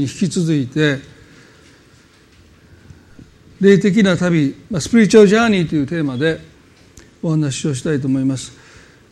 [0.00, 1.00] 引き続いて
[3.60, 6.38] 霊的な旅スピリチュアルジャーニーというテーマで
[7.20, 8.52] お話をしたいと思います。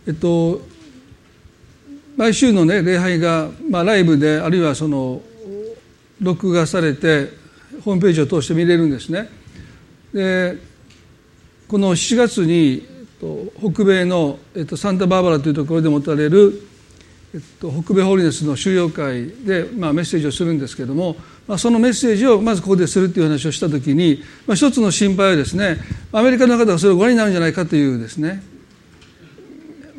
[0.06, 0.60] えっと
[2.16, 5.20] 毎週のね礼拝が、まあ、ライブであるいはその
[6.20, 7.30] 録画されて
[7.84, 9.28] ホームページを通して見れるんですね。
[10.14, 10.56] で
[11.66, 12.86] この7月に
[13.58, 16.62] 北米の、えっと、サンタバーバラというところで持たれる
[17.36, 21.16] えっと、北米ホリネスの収容会で、まあ、メッセージをするんですけども、
[21.46, 25.76] まあ、そのメッセージをまずここでするという話をした時に、まあ、一つの心配はですね
[26.12, 28.42] アメリカの方がそれをご覧になるんじゃないかというですね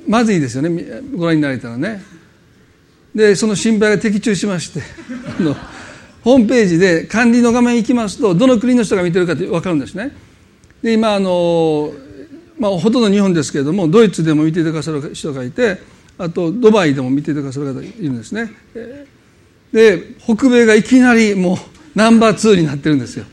[0.08, 2.02] まずいですよねご覧になれたらね。
[3.14, 4.82] でその心配が的中しまして
[5.40, 5.56] あの
[6.24, 10.16] ホームページで管理の画面行きますとどの国の人が見てるかって分かるんですね。
[10.82, 11.94] で今あの、
[12.58, 15.78] まあ、ほとんど日本ですけれどもドイツでも見てくださる人がいて
[16.18, 18.52] あとドバイでも見てくださる方いるんですね。
[19.72, 21.58] で北米がいきなりもう
[21.96, 23.26] ナンバー2になってるんですよ。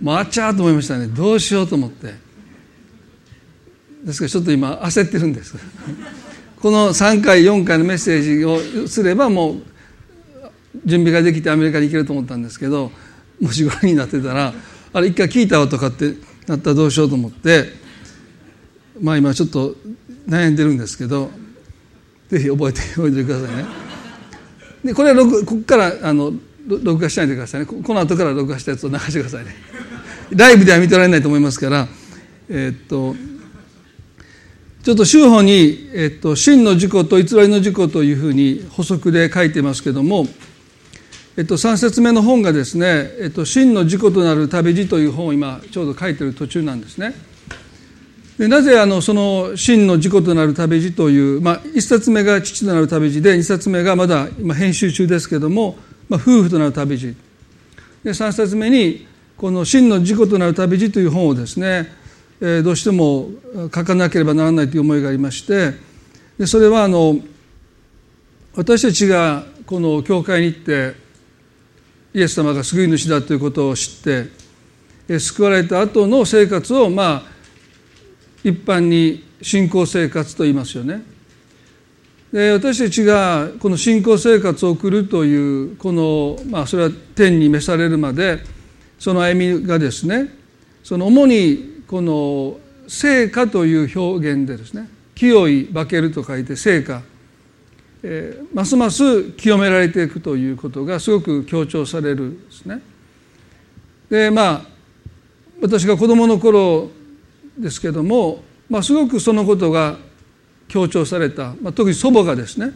[0.00, 1.06] もうあっちゃーと思いましたね。
[1.06, 2.14] どうしようと思って。
[4.04, 5.54] ですからちょっと今焦ってるんです。
[6.60, 9.62] この3回4回のメッセージをすればもう
[10.84, 12.92] 準備ができてアメリカに行けると思ったんですけど
[13.40, 14.54] もしご覧になってたら
[14.92, 16.14] あれ一回聞いたわとかって
[16.46, 17.66] なったらどうしようと思って
[19.00, 19.74] まあ今ちょっと
[20.28, 21.30] 悩んでるんですけど
[22.32, 23.64] ぜひ覚えておいてくださいね。
[24.82, 26.32] でこれは録ここからあの
[26.66, 27.66] 録画しないでくださいね。
[27.66, 29.54] この後から録画したやつを流してくださいね。
[30.30, 31.88] ライブでは見てられないと思いますから。
[32.48, 33.14] えー、っと
[34.82, 40.26] ちょっと修法に、えっと、真の事故と偽りの事故というふうに補足で書いてますけども、
[41.36, 47.14] えっと、3節目の本がですね「えっと、真の事故となる旅路」という本を今ちょうど書いてる途中なんですね。
[48.38, 55.76] でなぜあのその真の事故となる旅路という、まあ、1冊目が父となる旅路で2冊目がまだ今編集中ですけども、
[56.08, 57.14] まあ、夫婦となる旅路
[58.02, 61.92] で3冊目にこの真の事故となる旅路という本をですね、
[62.40, 63.28] えー、どうしても
[63.74, 65.72] 書かなければならないという思いがありまして
[66.38, 67.16] でそれはあの
[68.54, 70.94] 私たちがこの教会に行って
[72.14, 77.31] イエス様が救い主だということを知って救われた後の生活をまあ
[78.44, 81.02] 一般に信仰生活と言いますよね。
[82.32, 88.40] で私たちがこの信仰生活を送るというこの、まあ、それは天に召されるまで
[88.98, 90.32] その歩みがですね
[90.82, 92.58] その主にこの
[92.88, 97.02] 聖歌という表現でですね清い化けると書いて聖歌、
[98.02, 102.80] えー、ますます清められていくということがすごく強調されるんですね。
[104.08, 104.62] でまあ
[105.60, 106.90] 私が子供の頃
[107.58, 109.98] ですけども、まあ、すごくそのことが
[110.68, 112.72] 強調された、まあ、特に祖母がですね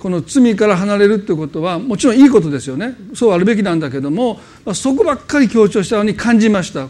[0.00, 2.94] この罪から離れるということはもちろんいいことですよね。
[3.14, 6.88] そうあるべきなんだけども、まあ、そこばっかり強調したように感じました、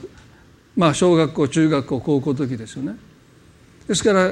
[0.77, 2.97] まあ、小学校中学校高校時ですよね。
[3.89, 4.31] ですから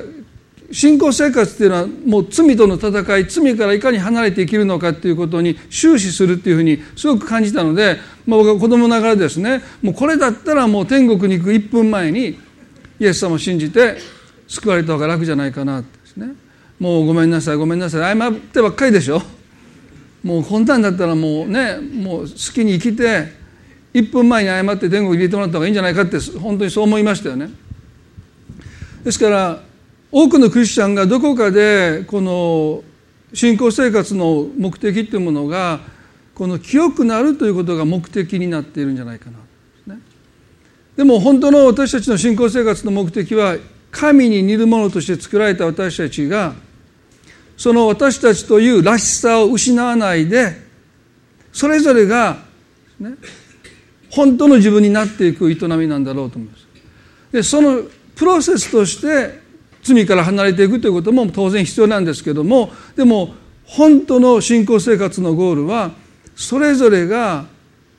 [0.72, 12.38] 信仰生活っていうのはもう罪との戦い罪からいかに離れて生きるのかっていうことに終始するっていうふうにすごく感じたので、まあ、僕は子供ながらですねもうこれだったらもう天国に行く1分前に
[13.00, 13.98] イエス様を信じて
[14.46, 16.34] 救われた方が楽じゃないかなですね。
[16.78, 18.18] もうごめんなさいごめんなさい。
[18.18, 19.22] 謝ってばっかりでしょ。
[20.22, 23.32] もうこんなんだったらもうねもう好きに生きて
[23.94, 27.50] 1分前に謝って天国に入れてもらった方がいいんじゃないかって本当にそう思いましたよね。
[29.02, 29.69] ですから
[30.12, 32.82] 多くのクリスチャンがどこかでこの
[33.32, 35.80] 信仰生活の目的っていうものが
[36.34, 39.30] この清くなるということが目的になっているんじゃないか
[39.86, 40.00] な、ね、
[40.96, 43.56] でも本当の私たちの信仰生活の目的は
[43.92, 46.54] 神に似るものとして作られた私たちが
[47.56, 50.56] その私たちというらしさを失わないで
[51.52, 52.38] それぞれが、
[52.98, 53.12] ね、
[54.10, 56.66] 本当の自分になっていく営みなんだろうと思います。
[57.32, 57.82] でその
[58.16, 59.49] プロセスとして
[59.82, 65.92] 罪から離れていくということも当然必要なんですけどもでも本当の信仰生活のゴールは
[66.34, 67.46] それぞれが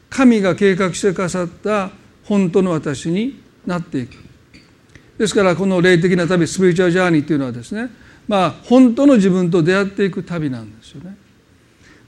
[0.10, 1.92] 神が計画してくださった
[2.26, 4.16] 本当の私になっていく
[5.18, 7.90] ですからこの霊的な旅スピリチュアルジャーニーというのはですね
[8.28, 11.18] まあ本当の自分と出会っていく旅なんですよね。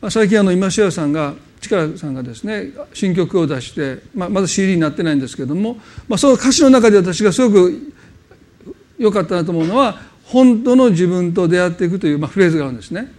[0.02, 5.76] まあ、最近あの今塩さんが力さんがですね新曲を出して、まあ、まだ CD になってないんですけども、
[6.10, 7.93] まあ、その歌詞の中で私がすごく
[8.98, 13.12] 良かったなと思うのは本当の自分と出会っていくという、まあ、フレーズがあるんですね。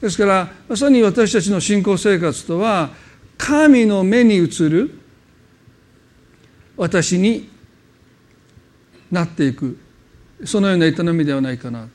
[0.00, 2.90] ですからまさに私たちの信仰生活とは
[3.36, 4.98] 神の目に映る
[6.76, 7.48] 私に
[9.10, 9.78] なっていく
[10.44, 11.88] そのような営みではないかな。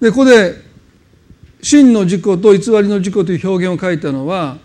[0.00, 0.54] でここで
[1.60, 4.58] 真の自己と偽りの自己という表現を書いたのは、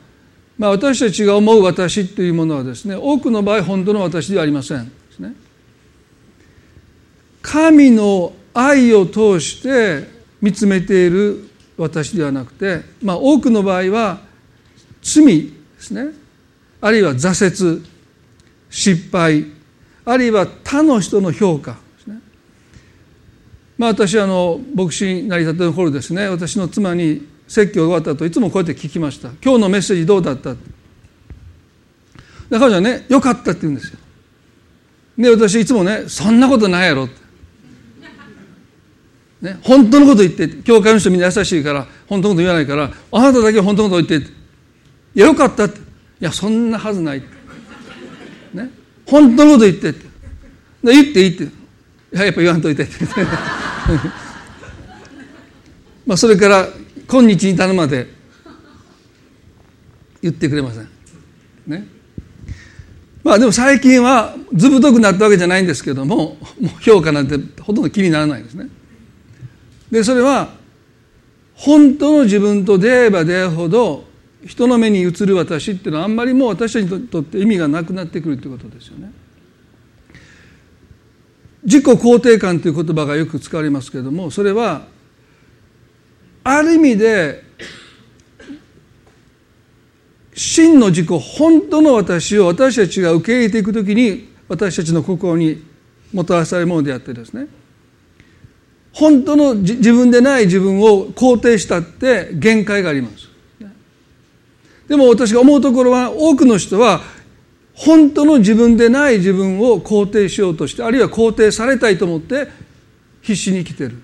[0.57, 5.33] まあ、私たちが思う私というものはですね多くの場合本当の私ではありませんですね。
[7.43, 10.07] 神の愛を通して
[10.41, 14.21] 見つめている私ではなくて、まあ、多くの場合は
[15.01, 16.13] 罪ですね。
[16.81, 17.85] あるいは挫折
[18.69, 19.45] 失敗
[20.05, 22.19] あるいは他の人の評価ですね。
[23.77, 29.29] まあ私あの牧師になりたての頃ですね私の妻に説教が終わったといつもこうやって聞きました。
[29.43, 30.55] 今日のメッセージどうだった？
[32.49, 33.99] 彼女はねよかったって言うんですよ。
[35.17, 37.22] で私いつもねそんなことないやろって。
[39.43, 44.29] ね、本当のこと言って教会の人みんな優しいから本当のこと言わないからあなただけ本当のこと言って
[45.15, 45.79] いやよかったって。
[45.79, 45.81] い
[46.25, 47.19] やそんなはずない
[48.53, 48.69] ね
[49.05, 49.89] 本当のこと言って。
[49.89, 50.05] って
[50.83, 51.43] 言っていいって。
[51.43, 51.49] い
[52.13, 52.93] ややっぱ言わんといてって。
[56.07, 56.69] まあそれから
[57.09, 58.07] 今日に至るまで
[60.21, 60.87] 言ってくれません。
[61.67, 61.85] ね。
[63.25, 68.69] まあでも最近はずぶとくなったわけじゃないんですけどももう評価なんてほとんど気にならないですね。
[69.93, 70.49] でそれは
[71.53, 74.05] 本当の自分と出会えば出会うほど
[74.43, 79.11] 人の目に映る私っていうのはあんまりもう私たちにとって意味がなくなってくるということですよね。
[81.63, 84.87] 自己肯定感という言葉がよく使われますけれどもそれは
[86.43, 87.43] ある意味で
[90.33, 95.63] 真の自己本当の私を私たちが受け入れていくときに私たちの心に
[96.11, 97.47] もたらされるものであってですね
[98.93, 103.27] 本当の自分でない自分を肯定したって限界があります。
[104.87, 107.01] でも私が思うところは多くの人は
[107.73, 112.47] 本当の自分でない自分を肯定しようとしてあるいは肯定されたいと思って
[113.21, 113.97] 必死に生きてる。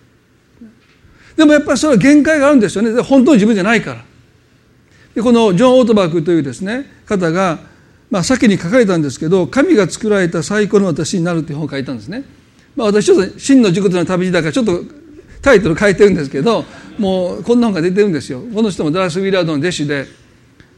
[1.38, 3.00] でもやっぱりそれは限界があるんですよね。
[3.02, 4.04] 本当の自分じゃないから。
[5.14, 7.60] でこのジョン・オートバークというですね方が、
[8.10, 12.24] まあ、先に書かれたんですけど「神が作られた最高の私になる」という本を書いたんですね。
[12.80, 14.82] まあ、私ちょっと真の熟との旅路だからちょっと
[15.42, 16.64] タイトル変えてるんですけど
[16.98, 18.42] もうこんな本が出てるんですよ。
[18.54, 20.06] この人もダラス・ウィラードの弟子で、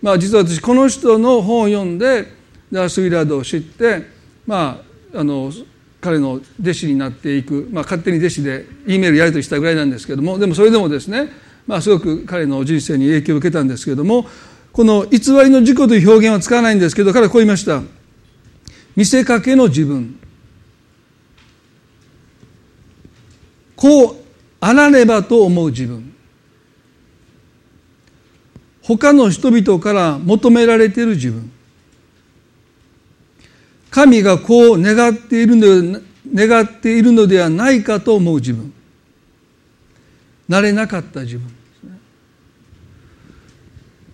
[0.02, 2.26] まあ、実は私この人の本を読んで
[2.72, 4.02] ダラス・ウィラードを知って
[4.48, 4.82] ま
[5.14, 5.52] ああの
[6.00, 11.30] 彼の弟子になっていく、まあ、勝手に弟子で E メールやり取りしたぐらいなんですけどもでもそれでもですね、
[11.68, 14.26] まあ、すごく彼の人生に影響を受けたんですけども
[14.72, 17.84] この偽りの自己という表現は使わないんですけど彼はこう言いました。
[18.96, 20.20] 見せかけの自分。
[23.82, 24.16] こう
[24.60, 26.14] あらねばと思う自分。
[28.84, 31.52] 他の人々から求められている自分。
[33.90, 36.00] 神がこう願っているの
[36.32, 38.72] 願っているのではないかと思う自分。
[40.48, 41.48] なれなかった自分。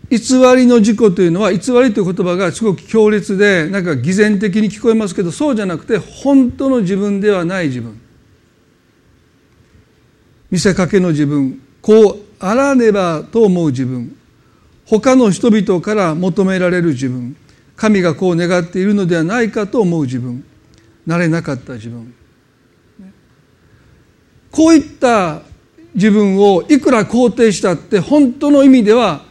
[0.09, 0.17] 偽
[0.55, 8.06] りの自己というのは偽りという言葉がすごく強烈でなんか偽善的に聞こえますけどそうじゃなくて本当の自分ではない自分。
[10.49, 11.61] 見せかけの自分。
[11.81, 14.15] こうあらねばと思う自分。
[14.85, 17.35] 他の人々から求められる自分。
[17.75, 20.43] 神がこう願っているのではないかと思う自分。
[21.05, 22.13] なれなかった自分。
[24.51, 25.41] こういった
[25.93, 29.25] 自分をいくら肯定したって本当の意味では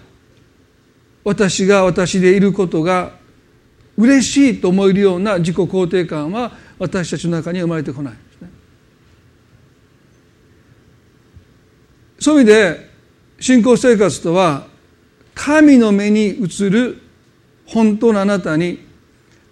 [1.25, 3.13] 私が私でいることが
[3.97, 8.15] 嬉しいと思えるような自己肯定感は私たちの中に生まれてこない。
[12.19, 12.91] そういう意味で
[13.41, 14.67] 信仰生活とは
[15.35, 16.99] 神の目に映る
[17.67, 18.87] 本当のあなたに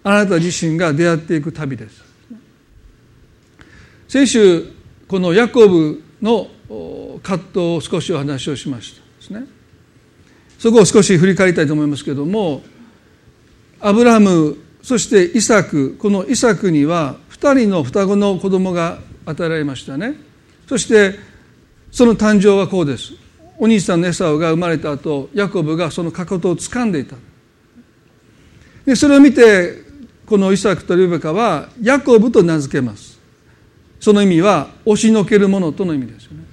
[0.03, 2.03] あなた自身が出会っていく旅です。
[4.07, 4.71] 先週
[5.07, 6.47] このヤコブの
[7.21, 9.45] 葛藤を少しお話をしましたですね。
[10.57, 12.63] そこを少し振り返りたいと思いますけれども
[13.79, 20.15] アブラハムそしてイサクこのイサクには2人の双子の子供が与えられましたね。
[20.67, 21.19] そして
[21.95, 23.13] その誕生はこうです。
[23.57, 27.15] お兄さんのエサウが生まれた後ヤコブがそのかかとを掴んでいた。
[28.85, 29.81] でそれを見て
[30.25, 33.17] このイサクとリベカはヤコブと名付けます。
[34.01, 36.43] その意味は押しのけるものとの意味ですよね。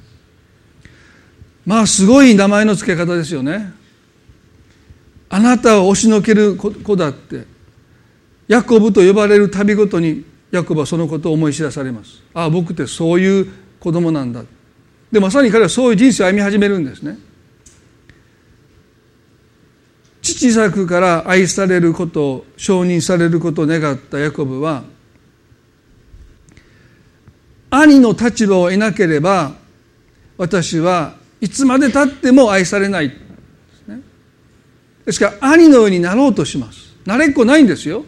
[1.66, 3.72] まあすごい名前の付け方ですよね。
[5.28, 7.46] あなたを押しのける子だって
[8.46, 12.22] ヤコブと呼ばれる旅ごとにヤコブはそのことを思い知らされます。
[12.32, 13.48] ああ僕ってそういう
[13.80, 14.44] 子供なんだ
[15.12, 17.18] でまさに彼はそういう人生を歩み始めるんですね。
[20.22, 24.84] 父作から愛されることを承認されることを願ったヤコブは
[27.70, 29.54] 兄の立場を得なければ
[30.38, 33.10] 私はいつまでたっても愛されない。
[33.10, 34.00] ですね。
[35.04, 36.94] ですから兄のようになろうとします。
[37.04, 38.04] 慣れっこないんですよ。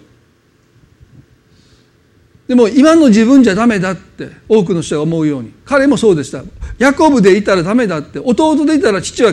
[2.48, 5.52] でも今の自分じゃダメだって多くの人が思うように。
[5.64, 6.42] 彼もそうでした。
[6.78, 9.32] ヤコブでいたらダメだって弟でいたら父は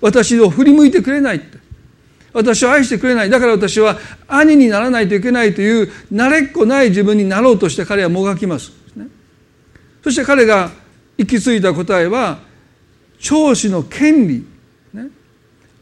[0.00, 1.58] 私を振り向いてくれないって。
[2.32, 3.30] 私を愛してくれない。
[3.30, 8.72] だから私は兄にならないといけないという慣れっこない自分になろうとして彼はもがきます、
[10.04, 10.70] そして彼が
[11.16, 12.40] 行き着いた答えは
[13.20, 14.44] 長子の権利、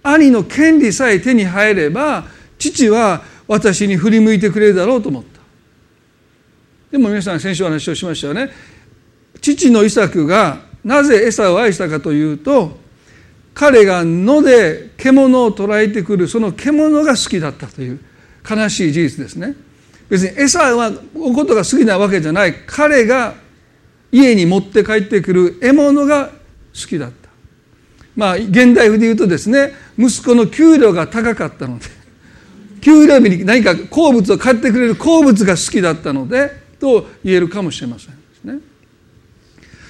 [0.05, 5.34] 兄の権利さえ手に入れば父は私に振り向いてくれるだろうと思った。
[6.95, 8.51] でも皆さん先週お話をしましたよね。
[9.41, 12.79] 父のイサクがなぜエサを愛したかというと
[13.53, 17.99] 彼が野で獣を捕らえてくるその獣が好きだったという
[18.49, 19.57] 悲しい事実ですね。
[20.09, 22.55] 別にエサはおことが好きなわけじゃない。
[22.65, 23.35] 彼が
[24.13, 26.33] 家に持って帰ってくる獲物が好
[26.89, 27.29] きだった。
[28.15, 31.87] まあ現代風で言うとですね息子の給料が高かったので
[32.81, 38.59] 給料日に何か好物を買ってくれる好物が好きだったのでと言えるかもしれませんですね。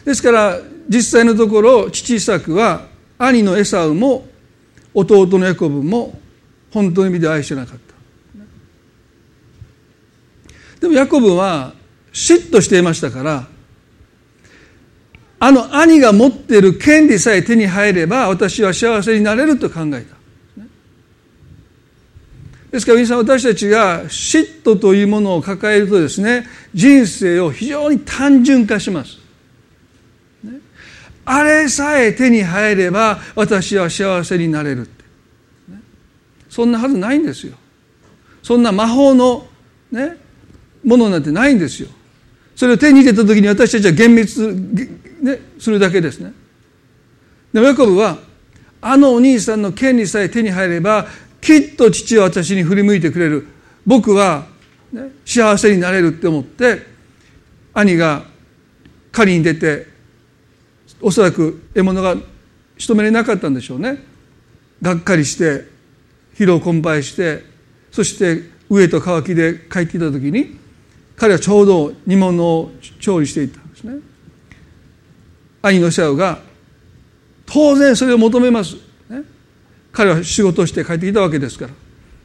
[0.04, 2.86] ですから実際のところ父イサクは
[3.18, 4.28] 兄のエサウも
[4.94, 6.20] 弟のヤコブも
[6.70, 7.94] 本当の意味で愛してなかった。
[10.80, 11.72] でもヤコブは
[12.12, 13.48] 嫉妬していましたから
[15.40, 20.13] あの兄が持っている権利さえ手に入れば私は幸せになれると考えた。
[22.74, 29.18] ですから皆さん私たちが嫉妬というものを抱えるとですね人生を非常に単純化します。
[30.42, 30.58] ね。
[31.24, 35.04] あれさえ手に入れば私は幸せになれるって、
[35.68, 35.80] ね、
[36.50, 37.54] そんなはずないんですよ。
[38.42, 39.46] そんな魔法の
[39.92, 40.16] ね
[40.84, 41.88] ものなんてないんですよ。
[42.56, 44.52] それを手に入れた時に私たちは厳密、
[45.22, 46.32] ね、するだけですね。
[47.52, 48.18] でもヤコブは
[48.80, 51.06] あのお兄さんの権利さえ手に入れば
[51.44, 53.46] きっと父は私に振り向いてくれる。
[53.84, 54.46] 僕は、
[54.90, 56.80] ね、幸せになれるって思って
[57.74, 58.24] 兄が
[59.12, 59.86] 狩りに出て
[61.02, 62.16] おそらく獲物が
[62.78, 63.98] 仕留めれなかったんでしょうね。
[64.80, 65.66] がっかりして
[66.34, 67.44] 疲労困憊して
[67.92, 68.36] そして
[68.70, 70.58] 飢えと渇きで帰ってきた時に
[71.14, 73.96] 彼はちょうど煮物を調理していたんですね。
[75.60, 76.38] 兄のシャウが
[77.44, 78.76] 当然それを求めます、
[79.94, 81.72] 彼は仕事をして帰ってきたわけですから。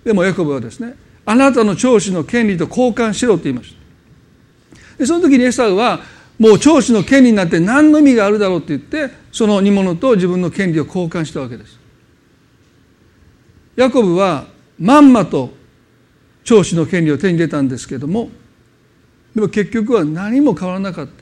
[0.03, 0.95] でもヤコブはですね
[1.25, 3.77] あなたの長子の権利と交換しろと言いました。
[4.97, 6.01] でその時にエサウは
[6.37, 11.79] もう長子の権利になって何の意味があるだろうって言ってその煮物と自分の権利を交換したわけです。
[13.75, 14.47] ヤコブは
[14.79, 15.51] まんまと
[16.43, 18.29] 長子の権利を手に入れたんですけども
[19.35, 21.13] でも結局は何も変わらなかった。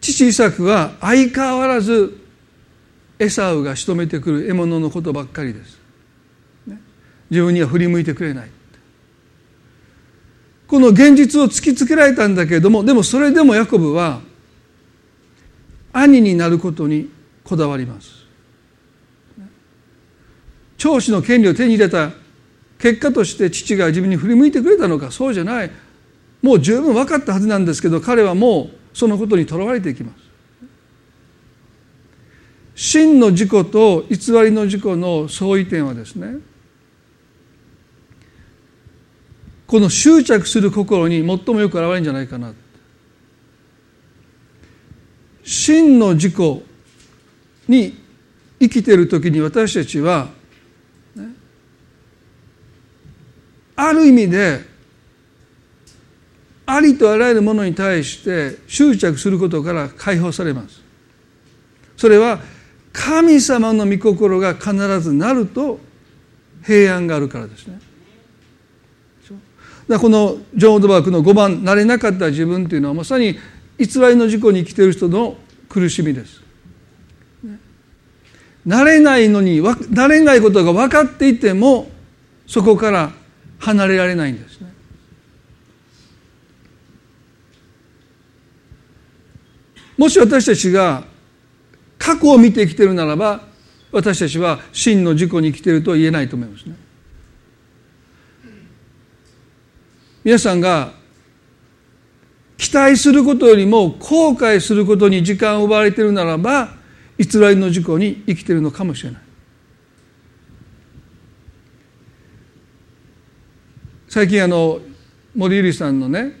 [0.00, 2.17] 父イサクは相変わらず
[3.18, 5.78] エサウが仕留めてくる獲物のことばっかりです、
[7.30, 8.50] 自分には振り向いてくれない。
[10.66, 14.20] この現実を突きつけられたんだけれどもでもそれでもヤコブは
[15.94, 17.10] 兄になることに
[17.42, 18.26] こだわります。
[20.76, 22.12] 長子の権利を手に入れた
[22.78, 25.70] 結果として父が自分に振り向いてくれたのかそうじゃない。
[26.42, 30.27] もう十分分かったはずなんですけど彼はもうそのことにとらわれていきます。
[32.80, 36.36] 真の自己と偽りの自己の相違点はですね
[39.66, 42.54] この執着する心に最もよく現れるんじゃないかな。
[45.42, 46.34] 真の自己
[47.66, 47.98] に
[48.60, 50.28] 生きている時に私たちは、
[53.76, 54.60] ある意味で
[56.64, 60.80] ありとあらゆるものに対して執着することから解放されます。
[61.98, 62.40] それは
[62.98, 65.78] 神様の御心が必ずなると
[66.64, 67.78] 平安があるからですね
[69.88, 73.38] このジョン・オドバークの5番「なれなかった自分」というのはまさに
[73.78, 75.38] 偽りの事故に生きている人の
[75.68, 76.42] 苦しみです。
[78.66, 81.90] なれないのになれないことが分かっていても
[82.46, 83.12] そこから
[83.58, 84.74] 離れられないんですね。
[89.96, 91.04] もし私たちが
[91.98, 93.42] 過去を見て生きてるならば
[93.90, 96.74] 私たちは真の事故に生きてると言えないと思いますね。
[100.24, 100.92] 皆さんが
[102.58, 106.74] 期待することよりも後悔することに時間を奪われているならば
[107.16, 109.20] 偽りの事故に生きているのかもしれない
[114.08, 114.80] 最近あの
[115.34, 116.32] 森ゆりさんのね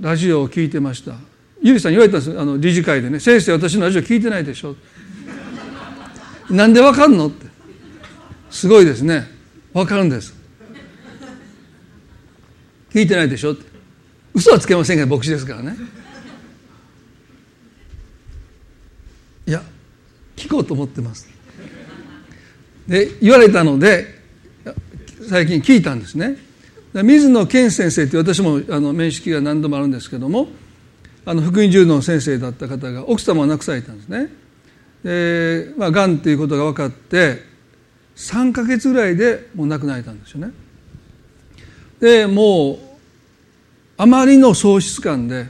[0.00, 1.29] ラジオを聞いてました
[1.62, 4.76] ゆりさん言われたんですあの理事会でね「先生私のラジオ聞いてないでしょ」
[6.50, 7.50] なんでわかんの?」って。
[8.50, 9.28] すごいですね。
[9.72, 10.34] わかるんです。
[12.92, 13.64] 聞いてないでしょって。
[14.34, 15.76] 嘘はつけませんが牧師ですからね。
[19.46, 19.62] いや
[20.36, 21.28] 聞こうと思ってます。
[22.88, 24.18] で言われたので
[25.28, 26.36] 最近聞いたんですね。
[26.92, 30.48] 水野健先生って私もあの面識が何度もあるんですけども
[31.24, 34.32] あの福音柔道の先生だった方が奥様を亡くされたんですね。
[35.04, 37.42] でまあがんっていうことが分かって
[38.16, 40.52] 3か月ぐらいでもう亡くなられたんですよね。
[42.00, 42.78] でもう
[43.96, 45.46] あまりの喪失感で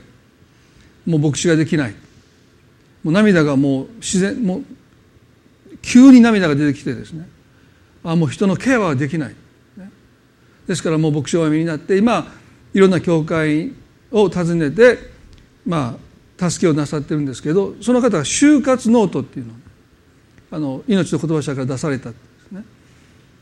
[1.05, 1.95] もう牧師ができない。
[3.03, 4.63] もう涙がもう自然もう
[5.81, 7.27] 急に涙が出てきてですね。
[8.03, 9.35] あもう人のケアはできない、
[10.67, 12.31] ですからもう牧師をお辞めになって今
[12.73, 13.71] いろんな教会
[14.11, 15.10] を訪ねて
[15.65, 15.97] ま
[16.39, 19.55] あ助けをなさってるんですけどその方が就活ノートっていうのを
[20.51, 22.63] あの命の言葉社から出されたんですね。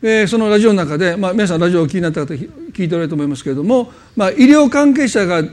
[0.01, 5.43] でそのラジオの中で、まあ、皆さんラジオを聞きになった方聞いておられると思いますけれども、まあ、医療関係者が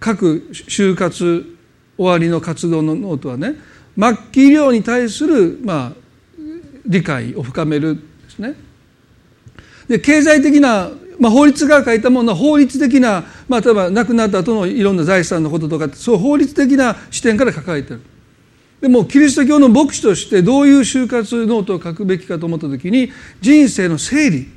[0.00, 1.56] 各終活
[1.96, 3.54] 終わりの活動のノートはね
[3.98, 5.92] 末期医療に対する、まあ、
[6.84, 8.54] 理解を深めるですね。
[9.88, 18.02] で経済的な、まあ、法律が書いたものは法律的な、まあ、例えば亡くなった後のいろんな財産のこととかそう法律的な視点から書かれてる。
[18.80, 24.48] でもキリスト教の牧師としてどういう終活ノートを書くべきかと思った時に人生の整理、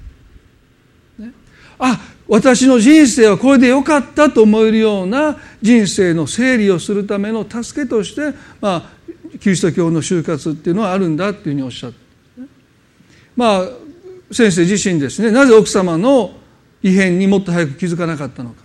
[1.18, 1.32] ね、
[1.80, 8.90] あ私の人生はこれでよかったと思えるような人生の整理をするための助けとして、まあ、
[9.40, 11.98] キリスト教の就活っていうのはあるんだっていうふうにおっしゃって、
[13.38, 13.62] まあ
[14.32, 15.32] 先生自身ですね。
[15.32, 16.39] なぜ奥様の
[16.82, 18.64] 異変にもっと早く気づかなかったのか。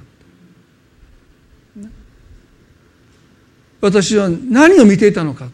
[3.80, 5.48] 私は何を見ていたのか。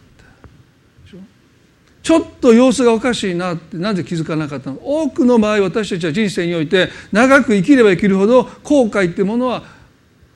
[2.03, 9.63] ちょっと様子がおかしいなってなぜ気づかなかったの多くの場合私たちは人生において長く生きれば生きるほど後悔っていうものは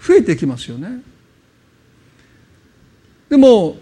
[0.00, 1.00] 増えてきますよね。
[3.28, 3.76] でも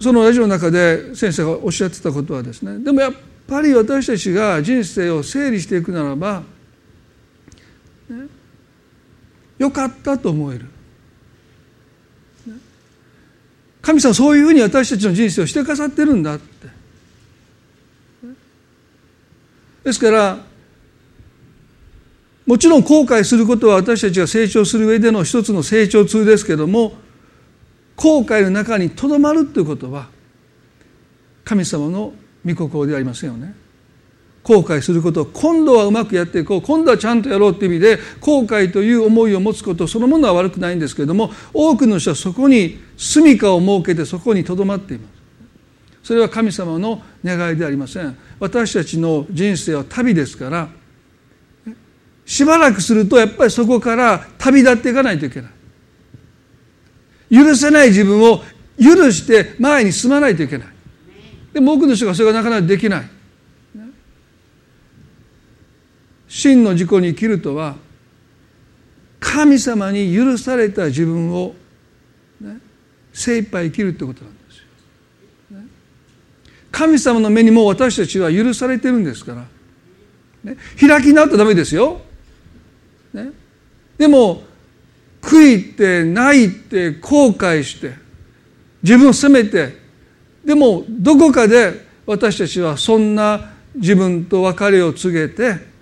[0.00, 2.78] そのラジオの中で先生がおっしゃってたことはですね。
[2.82, 3.12] でもやっ
[3.46, 6.42] ぱり私たちが人生を整理していくならば、
[8.08, 8.26] ね、
[9.58, 10.66] よかったと思える。
[13.82, 16.68] 神様そういうふうに私たちの人生をしてくさってるんだって。
[19.84, 20.38] ですから
[22.46, 26.94] もちろん後悔することは私たちが成長する上での一つの成長痛ですけども
[27.96, 30.08] 後悔の中にとどまるということは
[31.44, 32.14] 神様の
[32.44, 33.54] 御心ではありませんよね。
[34.44, 36.62] 後悔すること今度はうまくやっていこう。
[36.62, 45.14] 今度はちゃんとやろうっていう意味で後悔という思いを持つことそのものは悪くないんですけれども多くの人はそこに住処を設けてそこにとどまっています。
[46.08, 48.16] それは神様の願いではありません。
[48.38, 50.68] 私たちの人生は旅ですから
[52.26, 55.50] しばらくするとやっぱりそこから旅立っていかないといけない。
[57.34, 58.42] 許せない自分を
[58.78, 60.68] 許して前に進まないといけない。
[61.54, 63.08] でも多くの人がそれがなかなかできない。
[66.34, 67.76] 真の自己に生きるとは
[69.20, 71.54] 神様に許された自分を、
[72.40, 72.58] ね、
[73.12, 74.58] 精一杯生きるってことなんです
[75.52, 75.66] よ、ね、
[76.72, 79.46] 神様の目にも私たちは許されてるんですか
[80.44, 82.00] ら、ね、開き直ったらダメですよ、
[83.12, 83.30] ね、
[83.96, 84.42] でも
[85.22, 87.92] 悔いて泣いて後悔して
[88.82, 89.78] 自分を責めて
[90.44, 95.73] でもどこかで私たちはそんな自分と別れを告げて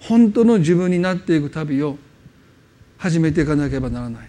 [0.00, 1.98] 本当の自分になっていく旅を
[2.98, 4.28] 始めていかなければならない。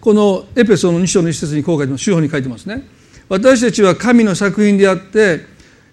[0.00, 2.04] このエペソの2章の一節にこう書いてます。
[2.04, 2.88] 手法に書いてますね。
[3.28, 5.40] 私たちは神の作品であって、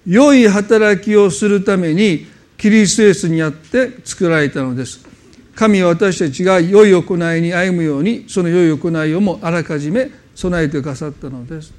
[0.07, 2.25] 良い働きをするために
[2.57, 5.07] キリストイエスにあって作られたのです。
[5.55, 11.73] 神は私たちが良い行いに歩むように、その良い行いをもあらかじめ備えてくださったのです。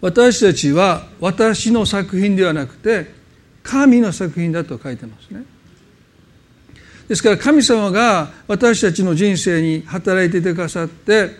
[0.00, 3.06] 私たちは私の作品ではなくて
[3.62, 5.44] 神の作品だと書いてますね
[7.08, 11.30] ですから神様が私たちの人生に働いていてくださって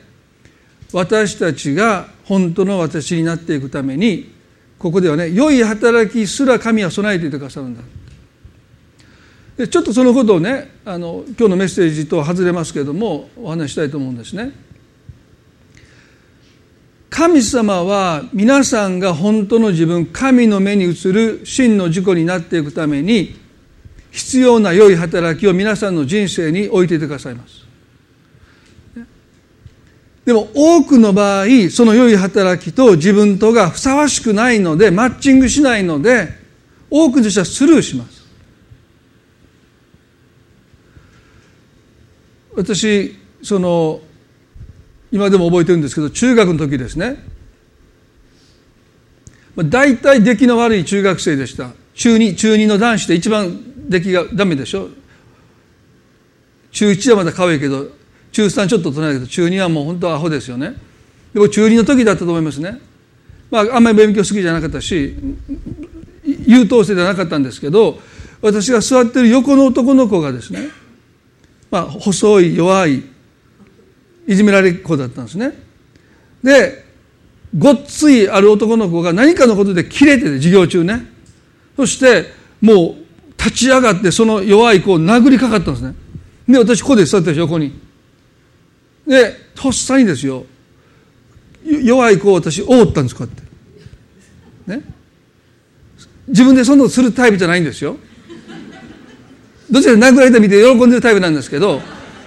[0.92, 4.32] 私たちが本当の私になっていくために
[4.78, 7.82] ここではね良い働きすら神は備えていてくださるんだ
[9.58, 14.67] でちょっとそのことをねあの今日のメッセージと外れますけれどもお話したいと思うんですね。
[17.10, 23.34] 神様は皆さんが本当の自分神の目に映る真の自己になっていくために
[24.10, 27.66] 必要な良い働きを皆さんの人生に置いていてくださいます。
[30.24, 36.28] でも多くの場合その良い働きと自分とがふさわしくないのでマッチングしないので
[36.90, 38.18] 多くの人はスルーします。
[42.54, 44.00] 私その
[45.10, 47.24] 今でも覚えてるんですけど中学の時ですね。
[49.56, 51.70] 大体出来の悪い中学生でした。
[51.94, 54.88] 中2中2の男子で一番出来がダメでしょ。
[56.70, 57.88] 中1はまだ可愛いけど
[58.30, 60.74] 中3ちょっと隣だけど中2はもう本当アホですよね。
[61.32, 62.78] でも中2の時だったと思いますね。
[63.50, 65.14] まああんまり勉強好きじゃなかったし
[66.24, 67.98] 優等生ではなかったんですけど
[68.42, 70.68] 私が座ってる横の男の子がですね
[71.70, 73.02] まあ細い弱い
[74.28, 75.54] いじめられっ子だったんですね。
[76.44, 76.84] で
[77.58, 81.06] ごっついある男の子が何かのことで切れてて授業中ね。
[81.74, 82.26] そして
[82.60, 82.94] もう
[83.38, 85.94] 立ち上がってその弱い子を殴りかかったんですね。
[86.46, 87.72] で私ここで座ってる横に。
[89.06, 90.44] でとっさにですよ。
[91.64, 94.76] 弱い子を私覆ったんですこうやって。
[94.76, 94.94] ね。
[96.28, 97.96] 自分でそんなことするタイプじゃないんですよ。
[99.70, 101.80] どちらか殴られた見て喜んでるタイプなんですけど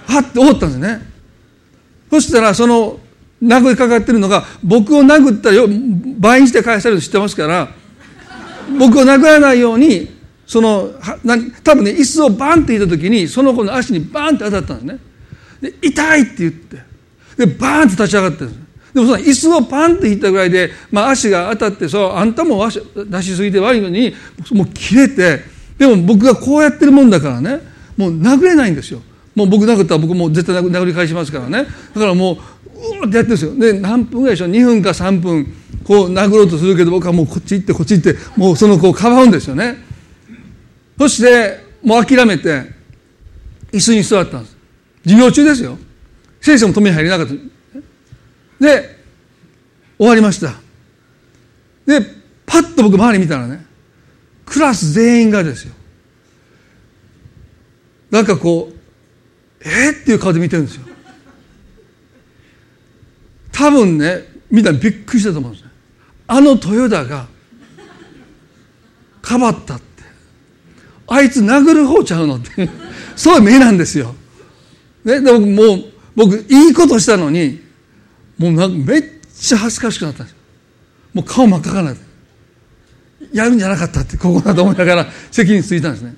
[0.06, 1.11] はって覆ったんですね。
[2.12, 3.00] そしたらその
[3.42, 5.62] 殴りかかってるのが僕を殴ったら
[6.18, 7.70] 倍にして返されるの知ってますから
[8.78, 10.10] 僕を殴らないように
[10.46, 10.90] その
[11.64, 14.92] 多分ね椅子をバンって引いた時にその子の足にバンって当たったんで
[15.60, 15.70] すね。
[15.80, 16.76] で痛いって言って
[17.38, 18.92] でバーンって立ち上がってるんです。
[18.92, 24.12] でもその椅子をパンって引いたぐらいで、まあ、足が当たってそうあんたも足出しすぎて悪いのに
[24.50, 25.40] もう切れて
[25.78, 27.60] でも僕がこうやってるもんだからね
[27.96, 29.00] もう殴れないんですよ。
[29.34, 31.64] もう僕殴ったら僕も絶対殴り返しますからね。
[31.94, 32.36] だからもう
[33.00, 33.54] うーってやってるんですよ。
[33.54, 35.54] で何分ぐらいでしょう？2分か3分。
[35.84, 39.78] こう殴ろうとするけど僕はもうこっち行ってこっち行ってもうその子をかばうんですよね。
[40.98, 42.70] そしてもう諦めて
[43.72, 44.56] 椅子に座ったんです。
[45.02, 45.78] 授業中ですよ。
[46.40, 47.32] 先生も止めに入れなかった。
[48.60, 48.98] で
[49.98, 50.54] 終わりました。
[51.86, 52.00] で
[52.46, 53.64] パッと僕周り見たらね
[54.46, 55.74] クラス全員がですよ。
[58.10, 58.81] なんかこう
[59.64, 60.82] えー、っていう顔で見てるんですよ。
[63.52, 65.70] 多分ねみんなびっくりしたと思うんですね
[66.26, 67.26] あの豊田が
[69.20, 69.84] かばったって。
[71.06, 72.68] あいつ殴る方ちゃうのって。
[73.16, 74.14] そういう目なんですよ、
[75.04, 75.84] ね、でももう
[76.16, 77.60] 僕いいことしたのに
[78.38, 79.02] もうなんかめっ
[79.34, 80.38] ちゃ恥ずかしくなったんですよ。
[81.14, 81.94] もう顔真っ赤かな
[83.32, 86.14] やるんじゃなかったってここだと思いながら責任ついたんですね。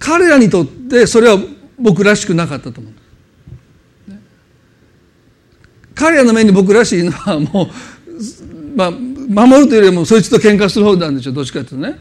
[0.00, 1.38] 彼らにとってそれは
[1.78, 2.92] 僕らしくなかったと思う、
[5.94, 7.68] 彼らの目に僕らしいのはもう、
[8.74, 11.98] まあ、守るというよりもそいつと喧嘩する方なんでしょうどっちかというとね。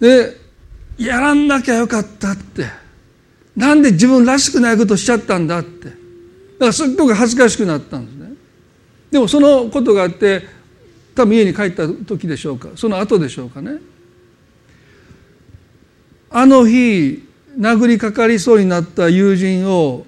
[0.00, 0.36] で
[0.98, 2.66] やらなきゃよかったって。
[3.56, 5.86] なんで自分らしくないことしちゃったんだって。
[5.86, 5.96] だか
[6.66, 8.32] らすっごく恥ずかしくなったんですね。
[9.10, 10.42] でもそのことがあって
[11.14, 12.70] 多分家に帰った時でしょうか。
[12.74, 13.76] その後でしょうかね。
[16.32, 17.22] あの日
[17.58, 20.06] 殴りかかりそうになった友人を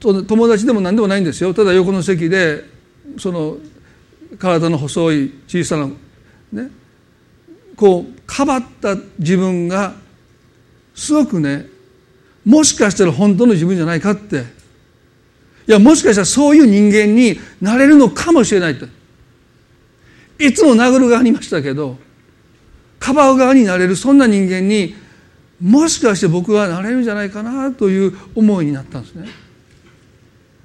[0.00, 1.52] 友達でも何でもないんですよ。
[1.54, 2.64] ただ横の席で
[3.18, 3.56] その
[4.38, 5.88] 体の細い小さな
[6.52, 6.70] ね。
[7.76, 9.94] こうかばった自分が
[10.94, 11.66] すごくね
[12.44, 14.44] もしかしたら本当の自分じゃないかって。
[15.66, 18.86] いやもしかしたらそういう人間になれるのかもしれないって。
[20.44, 21.98] いつも殴る側にいましたけど
[23.00, 24.94] かばう側になれるそんな人間に
[25.60, 29.28] もしかして僕はなれるんじゃないかなという思いになったんですね。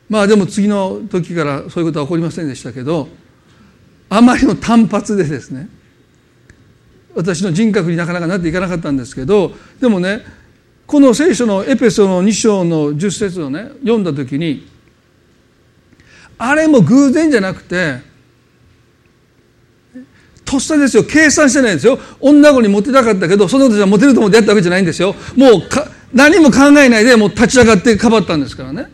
[0.10, 3.08] まあでも次の時からそういうことは起こりませんでしたけど
[4.10, 5.68] あまりの単発でですね
[7.16, 10.22] 私の人格になかなかなっていかなかったんですけどでもね
[10.86, 14.68] この聖書のエペソの2章の10節をね読んだ時に
[16.38, 18.00] あれも偶然じゃなくて
[20.46, 22.00] とっさですよ計算してないんですよ。
[22.22, 25.16] 女子にモテたかったけどそのことじゃモテると思ってやったわけじゃないんですよ。
[25.36, 25.62] もう
[26.14, 28.92] 何も考えないでもう立ち上がってかばったんですからね。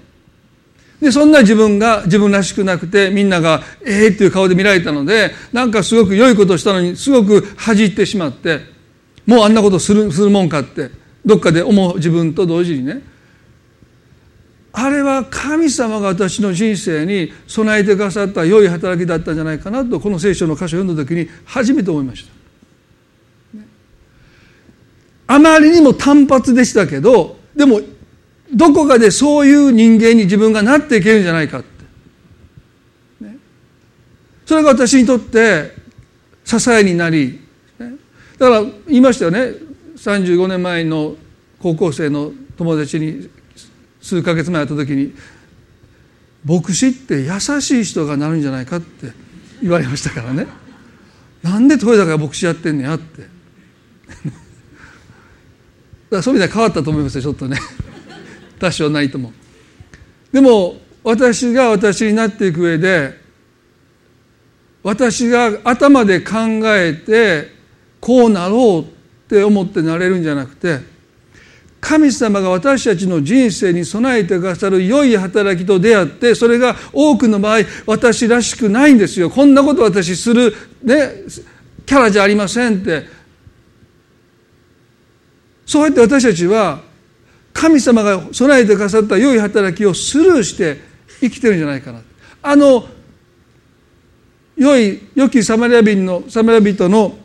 [1.02, 8.60] でそんな自分が自分らしくなくてみんながええー、っていう顔で見られたのでなんかすごく良いことをしたのにすごく恥じってしまって
[9.26, 10.92] もうあんなことするするもんかって
[11.26, 13.11] どっかで思う自分と同時にね。
[14.74, 22.32] あれは神様が私の人生に備えてくださった良い働きだったんじゃないかなとこの聖書の箇所を読んだ時に初めて思いました。
[25.28, 27.80] あまりにも単発でしたけどでも
[28.54, 33.38] どこかでそういう人間に自分がなっていけるんじゃないかって、ね、
[34.46, 35.74] それが私にとって
[36.44, 37.40] 支えになり、
[37.80, 37.94] ね、
[38.38, 39.54] だから言いましたよね。
[39.96, 41.16] 35年前の
[41.60, 43.30] 高校生の友達に
[44.02, 45.14] 数ヶ月前会った時に
[46.44, 49.12] 牧師って優しい人がなるんじゃないかって
[49.62, 50.48] 言われましたからね。
[51.44, 53.28] なんで豊田が牧師やってんねやって。
[56.10, 57.60] だそういう意味では変わったと思いますよちょっとね。
[58.60, 59.34] 多少ないとも。
[60.32, 63.20] でも私が私になっていく上で
[64.84, 66.34] 私が頭で考
[66.76, 67.54] えて
[68.00, 68.86] こうなろうっ
[69.28, 70.80] て思ってなれるんじゃなくて
[71.82, 79.32] 神様が私たちの人生に備えてくださる良い働きと出会ってそれが多くの場合私らしくないんですよ。
[79.32, 81.10] こんなこと私する、ね、
[81.86, 83.08] キャラじゃありませんって。
[85.66, 86.82] そうやって私たちは
[87.52, 90.78] 神様が備えてくださった良い働きをスルーして
[91.20, 92.02] 生きてるんじゃないかな。
[92.44, 92.86] あの
[94.56, 97.18] 良い良きサマリア人のサマリア人の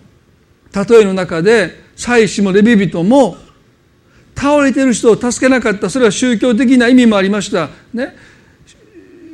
[0.75, 3.37] 例えの中で祭司もレビ人も
[4.37, 5.88] 倒れている人を助けなかった。
[5.88, 7.70] それは宗教的な意味もありました。
[7.94, 8.14] ね。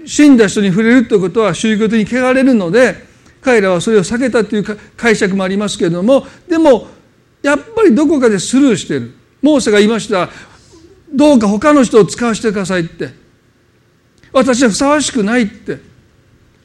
[0.07, 2.97] 死んだ人に触れるということは宗教的に汚れるので
[3.41, 6.27] 彼らはそれを避けたという解釈もありますけれども。
[6.49, 6.87] でも
[7.43, 9.15] やっぱりどこかでスルーしている。
[9.43, 10.31] モーセが言いました。
[11.13, 13.11] どうか他の人を使わせてくださいって。
[14.33, 15.79] 私はふさわしくないって。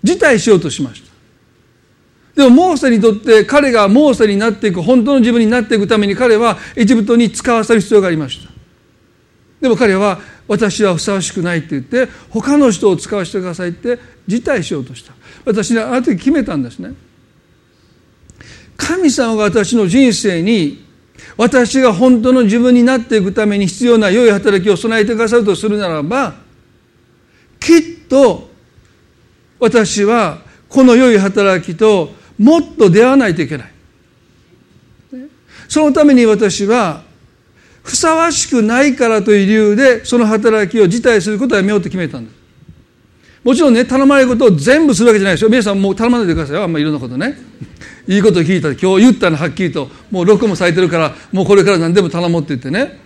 [0.03, 1.06] 辞退しようとしました。
[2.37, 8.53] でもモーセにとって彼がモーセになっていく本当の自分になっていくために彼はエジプトに使わせる必要がありました。
[9.59, 13.97] でも彼は私はふさわしくないって言って他の人を使わせてくださいって
[14.27, 15.13] 辞退しようとした。
[15.45, 16.93] 私はあの時決めたんですね。
[18.77, 20.85] 神様が私の人生に
[21.37, 26.35] 私が本当の自分になっていくために必要な良い働きを備えてくださるとするならば
[27.59, 28.47] きっと
[29.59, 33.71] 私はこの良い働きともっと出会わないといけない。
[35.67, 37.03] そのために私は
[37.83, 42.37] ふさわしくないからという理由でその働きを辞退することはやめようと決めたんです
[43.47, 45.49] もちろんね頼まれることを全部するわけじゃないですよ。
[45.49, 46.63] 皆さんもう頼まないでくださいよ。
[46.63, 47.37] あんまりいろんなことね。
[48.05, 49.89] いいこと聞いた今日言ったのはっきりと。
[50.11, 52.99] もう録もされてるからもうこれから何でも頼もうって言ってね。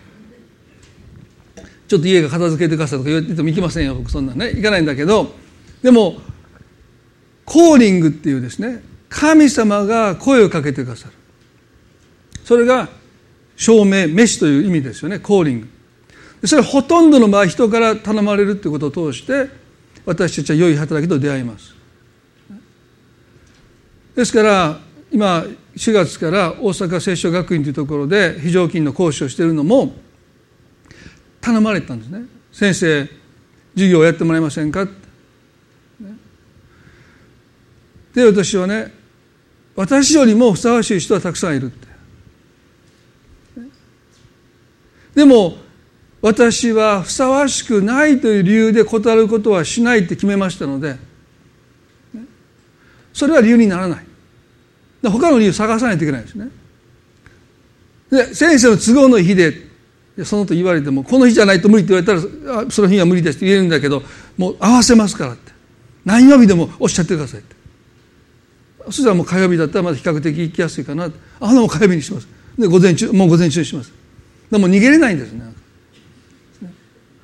[1.88, 3.94] ちょっと家が片付けてくださいとか言っても行きませんよ。
[3.94, 4.52] 僕そんなね。
[4.56, 5.36] 行かないんだけど。
[5.84, 6.20] でも
[7.46, 8.82] コーリングっていうですね
[9.14, 11.14] 神様が声をかけてくださる。
[12.46, 12.88] それが
[13.58, 15.20] 証明飯という意味ですよね。
[15.20, 15.62] コーリン
[16.42, 19.50] グそれほとんどの場合人から頼まれるということを通して
[20.06, 21.76] 私たちは良い働きと出会います。
[24.16, 24.80] ですから
[25.12, 25.46] 今
[25.76, 29.94] 4月から大阪聖書学院というところで非常勤の講師をしているのも
[31.42, 32.24] 頼まれたんですね。
[32.52, 33.08] 先生
[33.74, 34.88] 授業をやってもらえませんか？
[38.14, 39.01] で私はね
[39.76, 41.88] 私よりもふさわしい人はたくさんいるって。
[45.16, 45.58] でも
[46.22, 50.96] 私はふさわしくないという理由で断ることはしないって決めましたので
[53.12, 54.06] それは理由にならない。
[55.04, 56.50] 他の理由探さないといけないですね。
[58.12, 59.70] で先生の都合の日で
[60.24, 64.04] そのと言われてもこの日じゃないと無理って言われたらその日は無理ですって言えるんだけど
[64.38, 65.52] もう合わせますからって。
[66.06, 67.61] 何曜日でもおっしゃってくださいって。
[68.86, 71.12] そしたらもう火曜日だったらまだ比較的行きやすいかな。
[71.40, 72.28] あも火曜日にします。
[72.58, 73.92] で午前中もう午前中にします。
[74.50, 75.54] でも逃げれないんですね。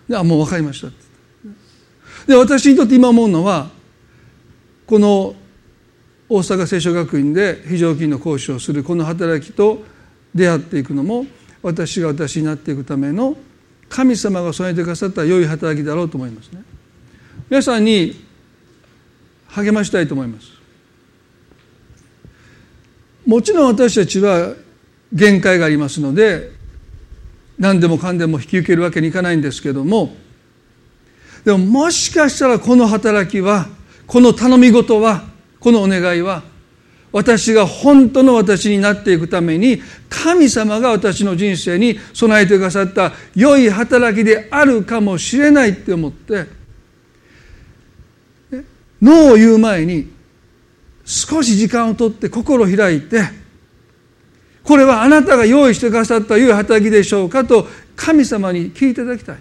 [0.08, 0.90] であもう分かりました。
[2.28, 3.70] で私にとって今思うのは
[4.86, 5.36] この
[6.30, 9.84] 大阪聖書学院で非常勤の講師をするこの働きと
[10.36, 11.26] 出会っていくのも
[11.62, 13.38] 私が私になっていくための
[13.90, 16.64] 神様が備えてくださった良い働きだろうと思いますね。
[17.50, 18.22] 皆さんに
[19.48, 20.57] 励ましたいと思います。
[23.28, 24.54] もちろん私たちは
[25.12, 26.50] 限界がありますので
[27.60, 30.16] 何でもかんでも引き受けるわけにいかないんですけども
[31.44, 33.68] でももしかしたらこの働きは
[34.06, 35.24] この頼み事は
[35.60, 36.44] このお願いは
[37.12, 46.46] 私が本当の私になっていくために神様が私の人生に備えてくださった良い働きであるかもしれないって思って
[49.02, 50.17] ノーを言う前に
[51.08, 53.24] 少し時間をとって心を開いて
[54.62, 57.66] これはあなたが用意してくださった良い働きでしょうかと
[57.96, 59.38] 神様に聞いていただきたい。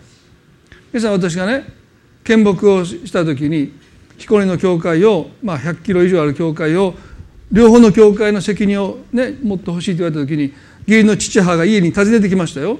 [0.93, 1.67] 皆さん私がね
[2.23, 3.73] 見牧をした時に
[4.17, 6.95] 彦根の教会を、まあ、100キロ以上ある教会を
[7.51, 10.55] 両方の教会の責任を、ね、持ってほしいと言われた時に
[10.87, 12.79] 義理の父母が家に訪ねてきましたよ。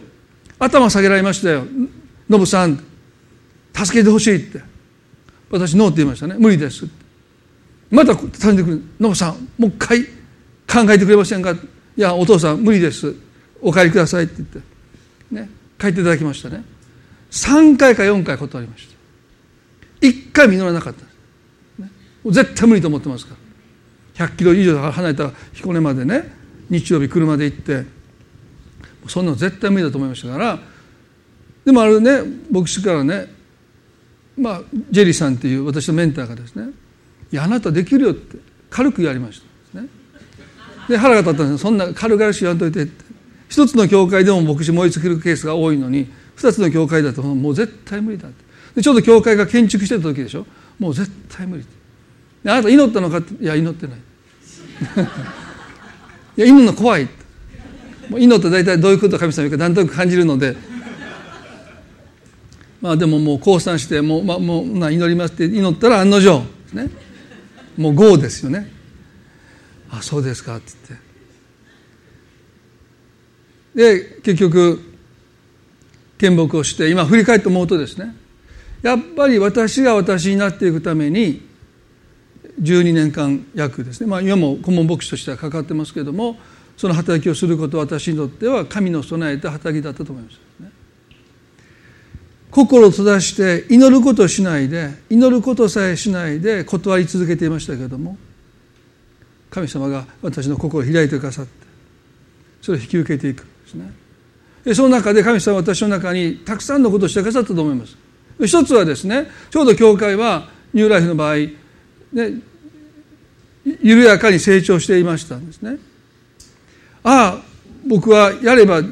[0.61, 1.65] 頭下げられましたよ
[2.31, 2.81] 「ノブさん
[3.75, 4.61] 助けてほしい」って。
[5.51, 6.37] 私ノーって言いましたね。
[6.39, 7.06] 無理ですって。
[7.91, 11.53] また尋ねてくる「ノブさんもう一回考えてくれませんか?」
[11.97, 13.15] いやお父さん無理です。
[13.63, 14.61] お帰りください」って言って、
[15.31, 16.65] ね、帰っていただきましたね。
[17.31, 18.89] 3回か4回断りまし
[20.01, 20.07] た。
[20.07, 21.83] 1回実らなかった。
[21.83, 21.91] ね、
[22.27, 23.35] 絶対無理と思ってますか
[24.19, 24.27] ら。
[24.29, 26.33] 100キロ以上離れた彦根までね
[26.71, 27.85] 日曜日車で行って。
[29.09, 30.59] そんなの絶対無理だと思いましたから。
[31.65, 32.21] でもあるね
[32.51, 33.27] 牧師からね
[34.39, 36.69] まあジェリーさんっていう私のメンターがですね
[37.33, 38.39] 「いやあなたできるよ」って
[38.71, 39.81] 軽く言われました。
[39.81, 39.89] ね。
[40.89, 43.07] で腹が立ったんですそんな軽々し言わんといてって。
[43.49, 48.45] 一つの教会でも牧師燃え尽きるケースが多いのに二つの教会だともう絶対無理だって。
[48.77, 50.47] でちょうど教会が建築してた時でしょ。
[50.79, 51.65] もう絶対無理
[52.43, 53.43] であなた祈ったのかって。
[53.43, 53.97] いや祈ってない。
[56.37, 57.09] いや祈るの怖い
[58.11, 60.57] もう祈った大体どういうこと神様言うか何となく感じるので。
[62.83, 66.41] まあでももう降参してもう,、まあ、もう祈りますって祈ったら案の定。
[66.41, 66.91] ですね。
[67.77, 68.71] もう GO ですよね。
[69.91, 71.07] あそうですかって言って。
[73.77, 74.81] で結局
[76.19, 78.17] 見牧をして今振り返って思うとですね
[78.83, 81.47] やっぱり私が私になっていくために
[82.61, 86.39] 12年間約ですね、まあ、今も顧問牧師としてはかかってますけれども
[86.79, 90.71] その働きをすることは私にとっては神の備えた働きだったと思います、ね、
[92.51, 98.17] 心を閉ざして祈ることしないで祈ることさえしないで断り続けていましたけれども
[99.51, 101.67] 神様が私の心を開いてくださって
[102.63, 103.93] それを引き受けていくんですね。
[104.65, 107.97] でその中で神様は私の中にたくさんのことをしてくださったと思います。
[108.45, 111.53] 一つはですねちょうど教会はニューライフの場合、ね、
[113.83, 115.79] 緩やかに成長していましたんですね。
[117.05, 117.43] ああ
[117.87, 118.85] 僕はやればう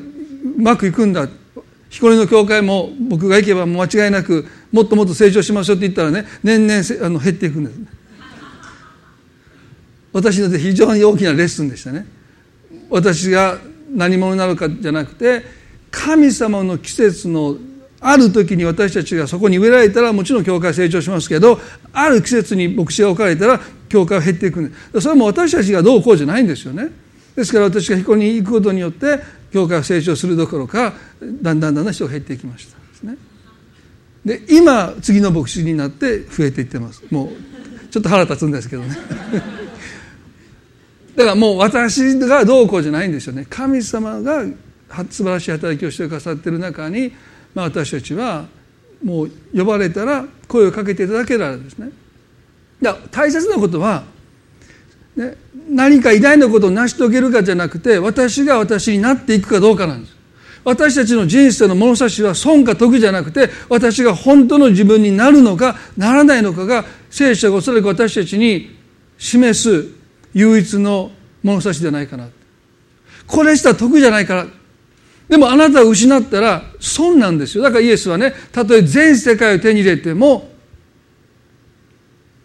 [0.56, 1.28] まくいくんだ。
[1.94, 7.87] 彦根の教会も僕が行けば間違いなくもっともっと成長しましょうって言ったらね年々あの減っていくんですね。
[10.12, 12.04] 私にとって非常に大きなレッスンでしたね。
[12.90, 13.59] 私が
[13.92, 15.44] 何者なのかじゃなくて
[15.92, 17.59] 神様の季節の
[18.00, 21.61] ある時に私たちがそこに植えられたらもちろん教会成長しますけど
[21.92, 25.00] ある季節に牧師が置かれたら教会は減っていくんです。
[25.02, 26.88] それも私たちがどうこうじゃないんですよね。
[27.37, 29.20] ですから私が彦根に行くことによって
[29.54, 32.76] 教会は成長するどころかだんだんだんだん人が減っていきました。
[32.76, 33.16] ですね
[34.24, 37.04] で今次の牧師になって増えていってます。
[37.08, 37.28] もう
[37.88, 38.96] ちょっと腹立つんですけどね。
[41.14, 43.46] だからもう私がどうこうじゃないんですよね。
[43.48, 44.44] 神様が
[45.08, 47.12] 素晴らしい働きをしてくださってる中に、
[47.54, 48.46] まあ、私たちは
[49.04, 51.90] もう呼ばれたら声をかけていただけたらですね。
[52.82, 54.02] だ大切なことは、
[55.16, 55.37] ね、
[55.68, 60.14] 何か偉大なことを成し遂げるかじゃなくて私が私になっていくかどうかなんです。
[60.64, 68.74] 私たちの人生の物差しは損か得じゃなくて私が本当の自分になるのかならないのかが聖書がおそらく私たちに
[69.18, 69.88] 示す
[70.33, 72.29] 唯一の物差しじゃないかな。
[73.27, 74.46] これしたら得じゃないから。
[75.29, 77.62] でもあなたを失ったら損なんですよ。
[77.62, 80.50] だからイエスはねたとえ全世界を手に入れても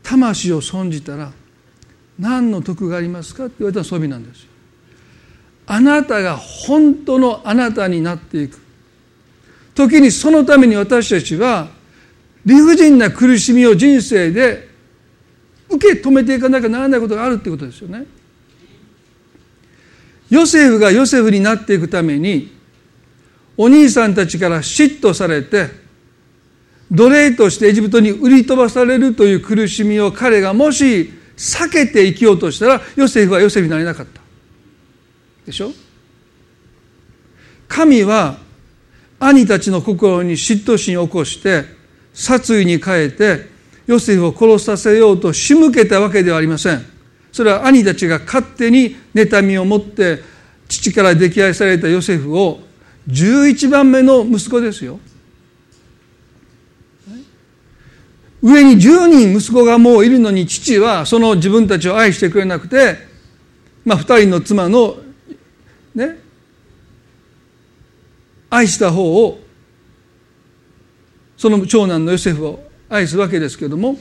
[0.03, 1.31] 魂を損じたら
[2.19, 4.49] 何の得がありますかって言われたら装備なんですよ。
[5.67, 8.59] あなたが本当のあなたになっていく。
[9.73, 11.69] 時にそのために私たちは
[12.45, 14.67] 理不尽な苦しみを人生で
[15.69, 18.05] 受け止めていかなきゃならないことがあるってことですよね。
[20.29, 22.51] ヨセフがヨセフになっていくために
[23.55, 25.67] お兄さんたちから嫉妬されて
[26.91, 34.21] 奴隷としてエジプトに売り飛ばされるという苦しみを彼がもし避けて生きようとしたらヨセフはヨセフになれなかった。
[35.45, 35.71] でしょ？
[37.69, 38.37] 神は
[39.19, 41.63] 兄たちの心に嫉妬心を起こして
[42.13, 43.47] 殺意に変えて
[43.87, 46.85] ヨセフを殺させようと仕向けたわけではありません。
[47.31, 50.19] それは兄たちが勝手に妬みを持って
[50.67, 52.59] 父から溺愛されたヨセフを
[53.07, 54.99] 11番目の息子ですよ。
[58.41, 62.97] 上に10人息子がもういるのに父はその自分たちを愛してくれなくて、
[63.85, 64.97] まあ、2人の妻の
[65.93, 66.17] ね
[68.49, 69.39] 愛した方を
[71.37, 73.97] その長男のヨセフを愛すわけですけれども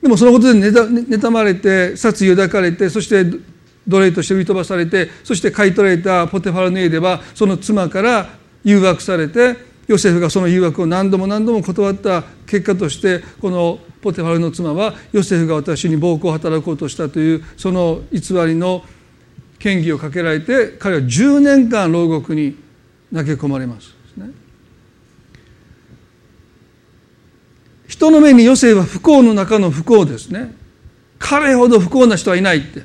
[0.00, 3.24] でもそのことで妬まれて殺意を抱かれてそして
[3.86, 8.28] 奴隷として売り飛ばされてそして買い取られたポテファラの家ではその妻から
[8.62, 9.56] 誘惑されて
[9.86, 18.82] ヨセフがその誘惑を何度も何度も断った結果としてこのポテファルの妻はヨセフが私に暴行を働こうとしたというその偽りの
[19.62, 22.56] 嫌疑をかけられて彼は10年間牢獄に
[23.12, 23.94] 投げ込まれます。
[27.94, 30.52] 人の目にヨセフは不幸の中の不幸ですね。
[31.18, 32.82] 彼ほど不幸な人はいないって。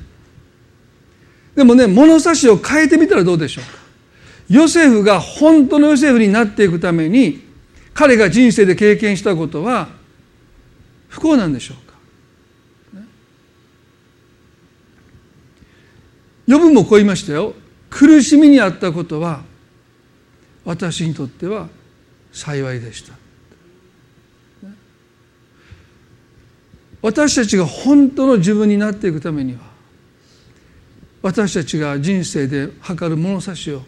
[1.56, 3.79] でもね物差しを変えてみたらどうでしょうか。
[4.50, 7.40] ヨセフが本当のヨセフになっていくために
[7.94, 9.88] 彼が人生で経験したことは
[11.08, 11.94] 不幸なんでしょうか？
[16.48, 17.54] 予分もこう言いましたよ。
[17.90, 19.42] 苦しみにあったことは
[20.64, 21.68] 私にとっては
[22.32, 23.14] 幸いでした。
[27.02, 29.60] 私たちが本当の自分になっていくためには
[31.22, 33.82] 私たちが人生で測る物差しを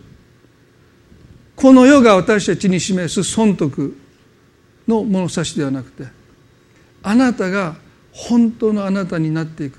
[1.63, 3.97] この世が私たちに示す損得
[4.89, 6.09] の物差しではなくて
[7.05, 7.77] あなたが
[8.11, 9.79] 本当のあなたになっていく。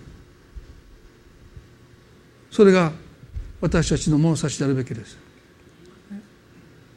[2.50, 2.94] それが
[3.60, 5.18] 私たちの物差しであるべきです。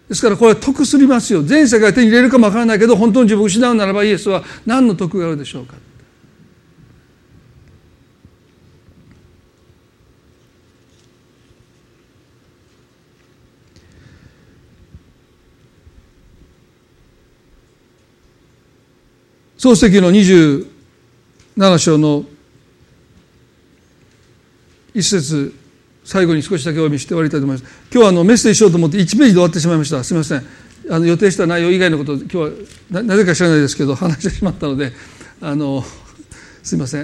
[0.09, 1.43] ですからこれは得すりますよ。
[1.43, 5.75] 全世界手に入れるかもわからないけど本当に自分を失うならばイエスは何の得があるでしょうか。
[19.59, 22.25] 漱石の27章の
[24.95, 25.55] 一節
[26.05, 27.75] 最後に少しだけお読みして終わりたいと思います。
[27.91, 30.05] 今日はあのメッセージしようと思って1ページで終わってしまいました。
[30.05, 30.47] すみません。
[30.89, 32.37] あの予定した内容以外のこと今日
[32.93, 34.93] はなぜか知らないですけど話してしまったので
[35.41, 35.83] あの
[36.63, 37.03] すみません。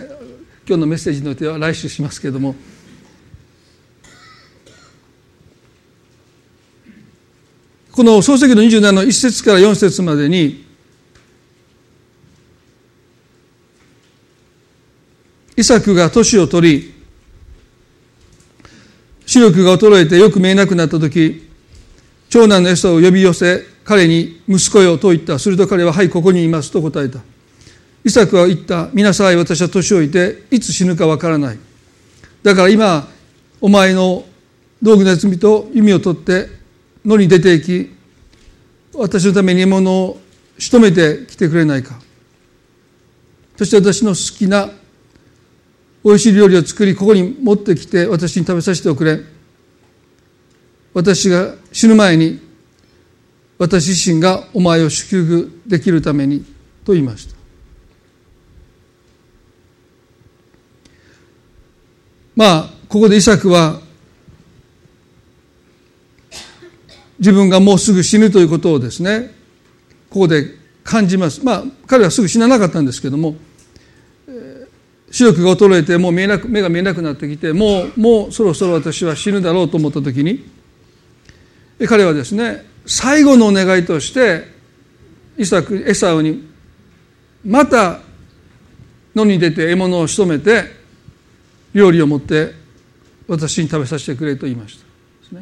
[0.66, 2.54] 今日のメッセージの予定は来週しますけれども。
[7.90, 10.64] この漱石の27の1節から4節までに
[15.56, 16.94] イサクが年を取り
[19.26, 21.48] 視力が衰えてよく見えなくなった時
[22.28, 25.38] 長男のエサを呼び寄せ彼に息子よと言った。
[25.38, 27.18] すると彼ははいここにいますと答えた。
[28.04, 28.88] イサクは言った。
[28.92, 31.58] 見なさい私は年老いていつ死ぬかわからない。
[32.42, 33.08] だから今
[33.60, 34.24] お前の
[34.80, 36.48] 道具の罪と弓を取って
[37.04, 37.90] 野に出て行き
[38.94, 40.20] 私のために獲物を
[40.58, 42.00] 仕留めてきてくれないか。
[43.56, 44.70] そして私の好きな
[46.04, 49.20] 美味しい料理を作りここに持ってきて私に食べさせておくれ。
[50.94, 52.40] 私が死ぬ前に
[53.58, 56.44] 私自身がお前を祝福できるために
[56.84, 57.36] と言いました。
[62.34, 63.80] まあここでイサクは
[67.18, 69.32] 自分がもうすぐ死ぬということをですね
[70.10, 70.46] ここで
[70.82, 71.44] 感じます。
[71.44, 73.36] まあ彼はすぐ死ななかったんですけども
[75.12, 80.42] 視力が衰えてもう見えなく目が見えなくなってきてもうもうそろそろ私は死ぬだろうと思った時に
[81.86, 84.48] 彼はですね最後のお願いとして
[85.36, 86.50] イサクエサウに
[87.44, 88.00] また
[89.14, 90.64] 野に出て獲物を仕留めて
[91.74, 92.54] 料理を持って
[93.28, 95.38] 私に食べさせてくれと言いました、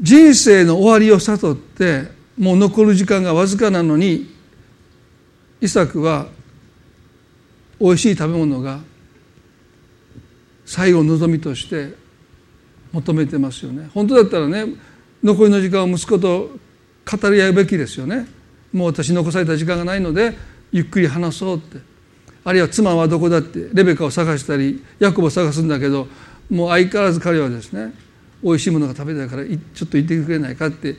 [0.00, 2.04] 人生の終わりを悟って
[2.38, 4.32] もう残る時間がわずかなのに
[5.60, 6.28] イサクは
[7.80, 8.80] 美味しい食べ物が
[10.64, 11.94] 最後の望みとして
[12.92, 13.90] 求めてますよね。
[13.94, 14.66] 本当だったらね
[15.22, 16.50] 残りの時間を息子と
[17.10, 18.26] 語り合うべきですよね。
[18.72, 20.36] もう私残された時間がないので
[20.72, 21.78] ゆっくり話そうって。
[22.44, 26.08] あるいは妻はどこだってレベカを探したりヤコブを探すんだけど
[26.48, 27.92] もう相変わらず彼はですね
[28.42, 30.96] 美味しいものが食べたいからちょっと言ってくれないかって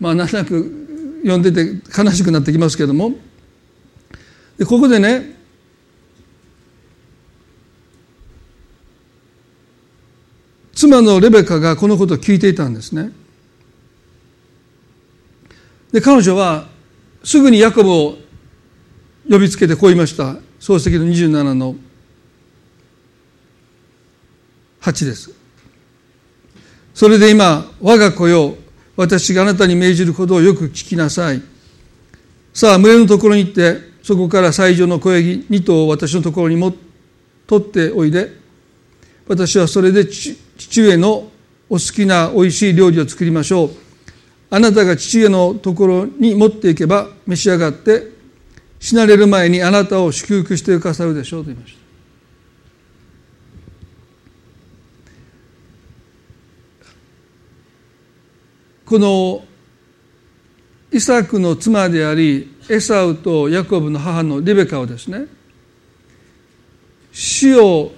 [0.00, 3.14] まあなんとなく読んでて悲しくなってきますけども。
[4.58, 5.39] でここでね
[10.80, 13.12] 妻のレベカがこのことを聞いていたんですね。
[15.92, 16.68] で彼女は
[17.22, 18.16] すぐにヤコブを
[19.28, 20.36] 呼びつけてこう言いました。
[20.58, 21.74] 漱石の27の
[24.80, 25.34] 8です。
[26.94, 28.56] それで今我が子よ
[28.96, 31.42] 私があなたに命じることをよく聞きなさい。
[32.54, 36.72] さあ群れのところに行ってそこから最上の小ヤギ2頭を私のところにも
[37.46, 38.40] 取っておいで。
[39.28, 40.06] 私はそれで
[40.60, 41.30] 父上の
[41.70, 43.70] お好きなおいしい料理を作りましょう。
[44.50, 48.08] あなたが父上のところに持っていけば召し上がって
[48.78, 51.80] 死なれる前にあなたを祝福してくださるでしょうと言いました。
[58.84, 59.44] この
[60.92, 65.26] イサクの妻でありエサウとヤコブの母のリベカはですね
[67.12, 67.92] 死を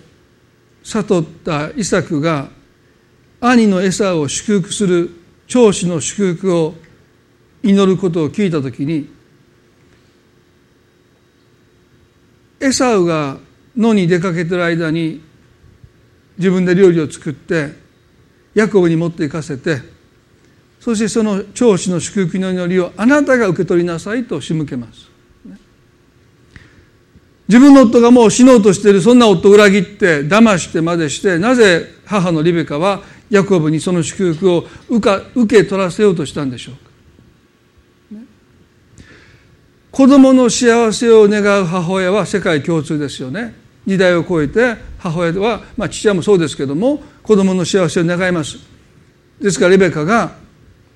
[0.82, 2.48] 悟ったイサクが
[3.40, 5.10] 兄のエサを祝福する
[5.46, 6.74] 長子の祝福を
[7.62, 9.08] 祈ることを聞いた時に
[12.60, 13.38] エサウが
[13.76, 15.20] 野に出かけてる間に
[16.38, 17.72] 自分で料理を作って
[18.54, 19.80] ヤコブに持って行かせて
[20.80, 25.11] そしてその長子の祝福の祈りをあなたが受け取りなさいと仕向けます。
[27.52, 38.26] 自分の夫がもう死のうとしているそんな夫を裏切って騙してまでしてなぜ母のリベカはヤコブにその祝福を受け取らせようとしたんでしょうか、ね、
[39.90, 43.54] 子供の幸せを願う母親は世界共通ですよね。
[43.86, 48.56] 時代を超えて母親は、まあ、父親もそうですけども子供の幸せを願います。
[49.38, 50.36] ですからリベカが、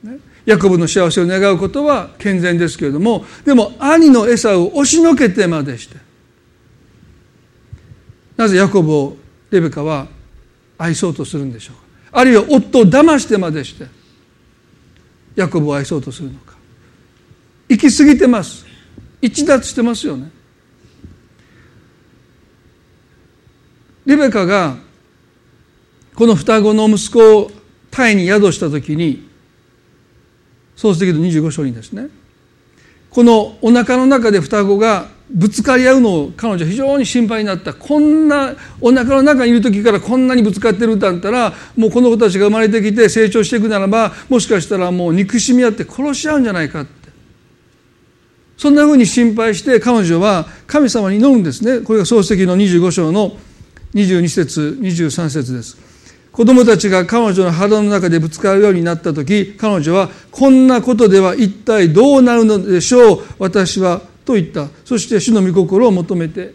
[0.03, 6.06] ね、ヤコブの幸せを願うことは健全ですけれどもでも兄の餌を押しのけてまでして
[8.37, 9.17] なぜヤコブを
[9.51, 10.09] レベカは
[10.79, 11.77] 愛そうとするんでしょう
[12.13, 12.21] か？
[12.21, 13.87] あるいは夫を騙してまでして
[15.35, 16.55] ヤコブを愛そうとするのか。
[17.69, 18.65] 行き過ぎてます。
[19.21, 20.31] 一脱してますよね。
[24.05, 24.77] リベカが
[26.15, 27.51] この双子の息子を
[27.91, 29.29] タイに宿した時に
[30.77, 32.09] 創世記の25章にですね
[33.11, 37.75] このお腹の中で双子がぶつかり合うのを彼女は非常に心配になった。
[37.75, 47.07] こんなお腹の中にいる時からこんなにぶつかってるんだったらもうこの子たちが生まれてきて成長していくならばもしかしたらもう憎しみ合って殺し合うんじゃないかって。
[48.57, 51.81] そんなふうに心配して彼女は神様に祈るんですね。
[51.81, 53.37] これが漱石の25章の
[53.95, 55.77] 22節23節です。
[56.31, 63.23] 子供たちが彼女の肌の中でぶつかるようになった時彼女はこんなことでは一体どうなるのでしょう。
[63.39, 64.69] 私はと言った。
[64.85, 66.53] そして主の御心を求めて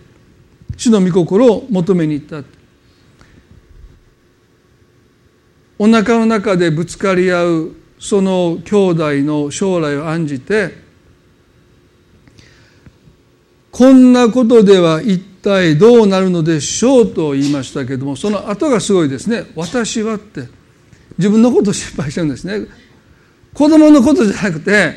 [0.78, 2.48] 主の御心を求めに行った。
[5.80, 10.76] お腹の中でぶつかり合うその兄弟の将来を案じて
[13.72, 19.46] こんなことでは一体どうなるのでしょうと言いましたけれどもその後がすごいですね。
[19.56, 20.48] 私はって
[21.18, 22.68] 自分のことを心配してるんですね。
[23.54, 24.94] 子供のことじゃなくて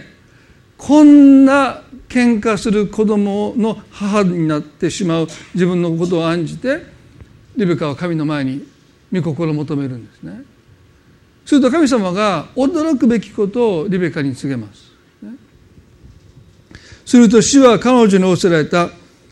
[0.77, 1.84] こんな
[2.15, 6.87] 喧嘩する子供の母になってしまう自分のことを案じて
[7.57, 8.65] リベカは神の前に
[9.12, 10.45] 御心を求めるんですね。
[11.45, 14.93] すると神様が驚くべきことをリベカに告げます、
[17.05, 18.91] すると主は彼女に仰せられた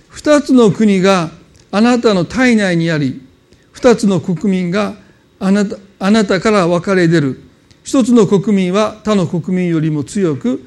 [0.09, 1.31] 二つの国が
[1.71, 3.23] あなたの体内にあり
[3.71, 4.95] 二つの国民が
[5.39, 7.41] あなたあなたから分かれ出る。
[7.85, 10.65] 一つの国民は他の国民よりも強く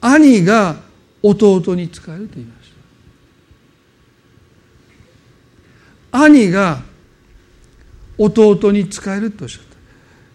[0.00, 0.76] 兄が
[1.22, 2.72] 弟に仕えると言いまし
[6.10, 6.18] た。
[6.24, 6.82] 兄が
[8.18, 9.76] 弟に仕えるとおっしゃった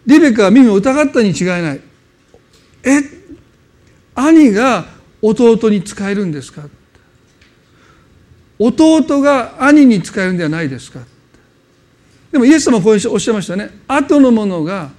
[0.08, 1.82] リベカは耳を疑ったに違いない。
[2.84, 3.02] え
[4.16, 4.86] 兄が
[5.22, 6.64] 弟に仕えるんですか？
[8.58, 11.02] 弟が兄に仕えるんではないですか？
[12.32, 13.70] でもイエス様はこうおっしゃいましたね。
[13.88, 14.90] 後のものが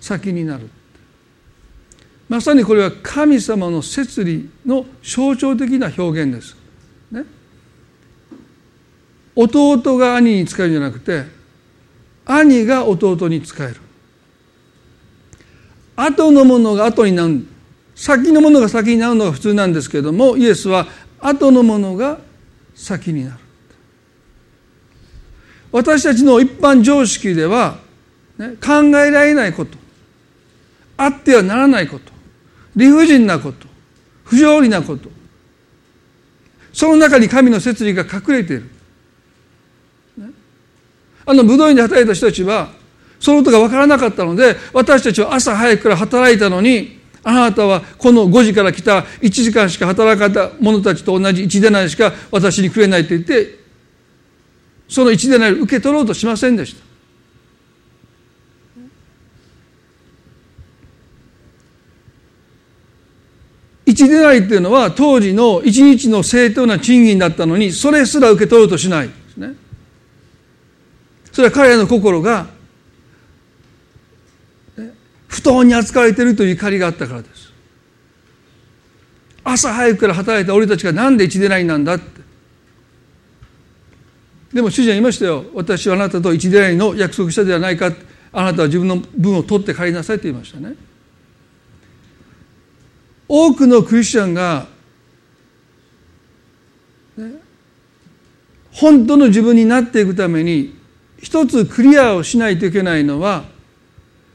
[0.00, 0.70] 先になる。
[2.34, 6.56] まさにこれは神様の摂理の象徴的な表現です。
[7.12, 7.24] ね、
[9.36, 11.26] 弟が兄に仕えるんじゃなくて
[12.26, 13.76] 兄が弟に仕える。
[15.94, 17.46] 後のものが後になる
[17.94, 20.88] 先のものが先になるのが普通なんですけれどもイエスは
[21.20, 22.18] 後のものが
[22.74, 23.36] 先になる。
[25.70, 27.78] 私たちの一般常識では、
[28.38, 29.78] ね、考えられないこと
[30.96, 32.13] あってはならないこと
[32.76, 33.66] 理不尽なこと
[34.24, 35.10] 不条理なこと。
[36.72, 38.68] その中に神の摂理が隠れている、
[41.24, 42.70] あの武道院で働いた人たちは
[43.20, 53.58] そのことが分からなかったので私たちは朝早くから働いたのにあなたはこの5時から来た1時間しか働かた者たちと同じ1デナリしか私にくれないと言って
[54.88, 56.83] その1デナリ受け取ろうとしませんでした。
[63.94, 69.08] 1デナリっていうのは当時の1日の正当な賃金だったのにそれすら受け取ろうとしない。
[69.08, 69.54] ですね。
[71.32, 72.46] それは彼らの心が
[75.28, 77.52] 不当に扱われているという怒りがあったからです。
[79.44, 82.22] 朝早くから働いた俺たちが何で1デナリなんだって。
[84.52, 85.44] でも主人は言いましたよ。
[85.54, 87.92] 私はあなたと1デナリの約束したではないか。
[88.32, 90.74] あなたは自分の分を取って帰りなさいと言いましたね。
[93.36, 94.68] 多くのクリスチャンが、
[97.16, 97.32] ね、
[98.70, 100.78] 本当の自分になっていくために
[101.18, 103.42] 一つクリアをしないといけないのは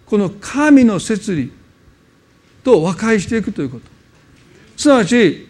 [0.05, 1.49] この神の摂理
[2.65, 3.85] と和解していくということ。
[4.75, 5.47] すなわち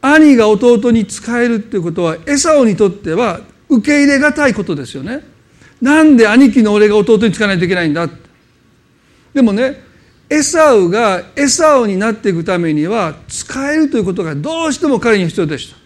[0.00, 5.24] 兄が弟に仕えるということはエサオにとっては受け入れがたいことですよね。
[5.82, 8.08] なんで兄貴の俺が弟に仕えないといけないんだ
[9.34, 9.87] でもね
[10.30, 15.78] エサウがエサウになっていくためには使えるということがどうしても彼に必要でした。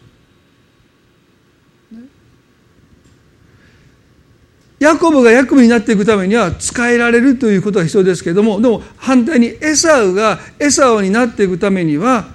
[4.80, 12.26] ヤコブがヤコブになっていくためには使えられるということが必要ですけれどもでも反対にエサウがエサウになっていくためには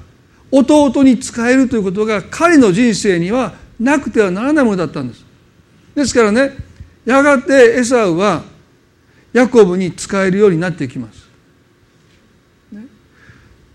[0.50, 5.26] 弟に使えるということが彼の人生にはなくてはならないものだったんです。
[5.94, 6.56] ですからね
[7.04, 8.44] やがてエサウは
[9.34, 11.27] ヤコブに使えるようになっていきます。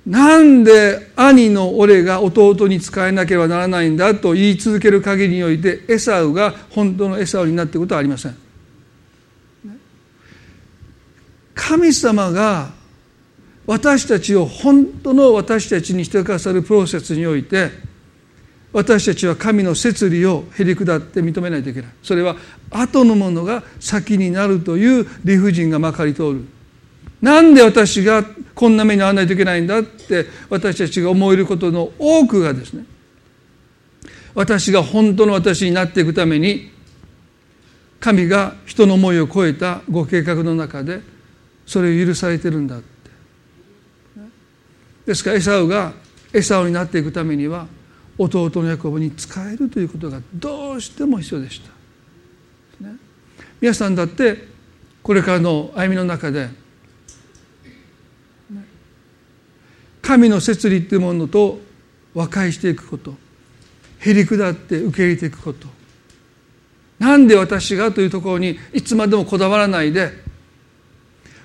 [0.06, 8.36] なんで兄の俺が弟に仕えなければならないんだと言い続ける限りにおいてエサウが本当のエサウになっていくことはありません。
[11.54, 12.70] 神様が
[13.66, 17.70] 私たちを本当の私たちにしてくださるプロセスにおいて
[18.72, 22.36] 私たちは神の摂理をへり下って認めないといけないそれは
[22.70, 26.44] 後のものが先になるという理不尽がまかり通る
[27.20, 28.24] なんで私が
[28.62, 32.84] こんな目に遭わないといけないんだって私たちが思えることの多くがですね
[34.36, 36.70] 私が本当の私になっていくために
[37.98, 41.00] 神が人の思いを超えたご計画の中で
[41.66, 42.86] それを許されてるんだって。
[45.06, 45.92] ですからエサウが
[46.32, 47.66] エサウになっていくためには
[48.16, 51.60] 弟のヤコブに仕えるということがどうしても必要でし
[52.80, 52.94] た、ね、
[53.60, 54.36] 皆さんだって
[55.02, 56.61] これからの歩みの中で
[60.02, 61.60] 神の摂理っていうものと
[62.12, 63.14] 和解していくこと。
[64.00, 65.68] へり下って受け入れていくこと。
[66.98, 70.12] なんで私がというところにいつまでもこだわらないで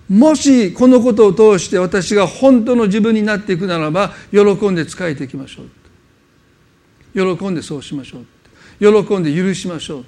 [0.08, 7.36] もしこのことを通して私が本当の自分になっていくならば喜んで仕えていきましょう。
[7.38, 9.04] 喜んでそうしましょう。
[9.04, 10.06] 喜んで許しましょう。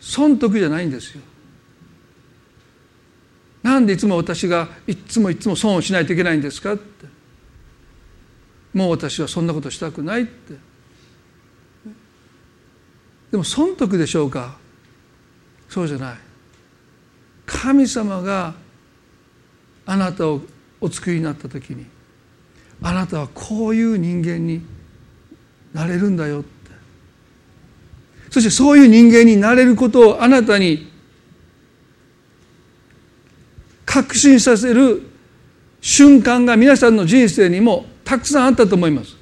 [0.00, 1.20] 損得じゃないんですよ。
[3.62, 6.72] なんでいつも私がいつもいつも損をしないといけないんですか？
[6.74, 7.06] って
[8.74, 10.54] もう私はそんなことしたくないって。
[13.30, 14.56] でも損得でしょうか？
[15.68, 16.16] そうじゃない。
[17.46, 18.54] 神様が
[19.86, 20.42] あなたを
[20.80, 21.86] お作りになった時に
[22.82, 24.62] あなたはこういう人間に
[25.72, 26.50] なれるんだよって。
[28.30, 30.91] そしてそういう人間になれることをあなたに
[33.92, 35.02] 確信させる
[35.82, 39.18] 瞬間が皆さんの人生にもたくさんあったと思います。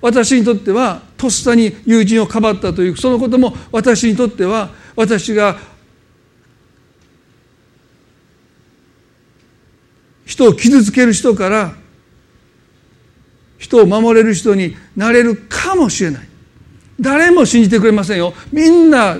[0.00, 5.56] 私にとってはとっさに友人をかばったというそのことも私にとっては私が
[10.26, 11.74] 人を傷つける人から
[13.58, 16.28] 人を守れる人になれるかもしれない。
[17.00, 18.34] 誰も信じてくれませんよ。
[18.50, 19.16] みんな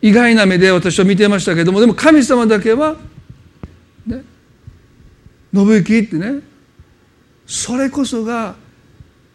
[0.00, 2.96] 意外な目で私は見てましたけどもでも神様だけは
[5.64, 6.40] 信行ってね。
[7.46, 8.56] それこそが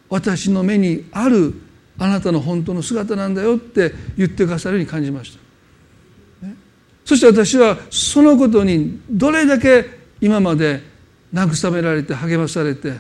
[0.10, 1.54] 私の目にある
[1.98, 5.38] あなたの本当の姿なんだよって言ってくださるように感じまし
[6.42, 6.56] た、ね、
[7.06, 9.86] そして私はそのことにどれだけ
[10.20, 10.82] 今まで
[11.34, 12.96] 慰められて励まされて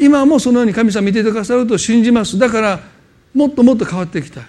[0.00, 2.38] 今もそのように神様見ていてくださると信じます。
[2.38, 2.80] だから
[3.34, 4.44] もっともっと変わっていきたい。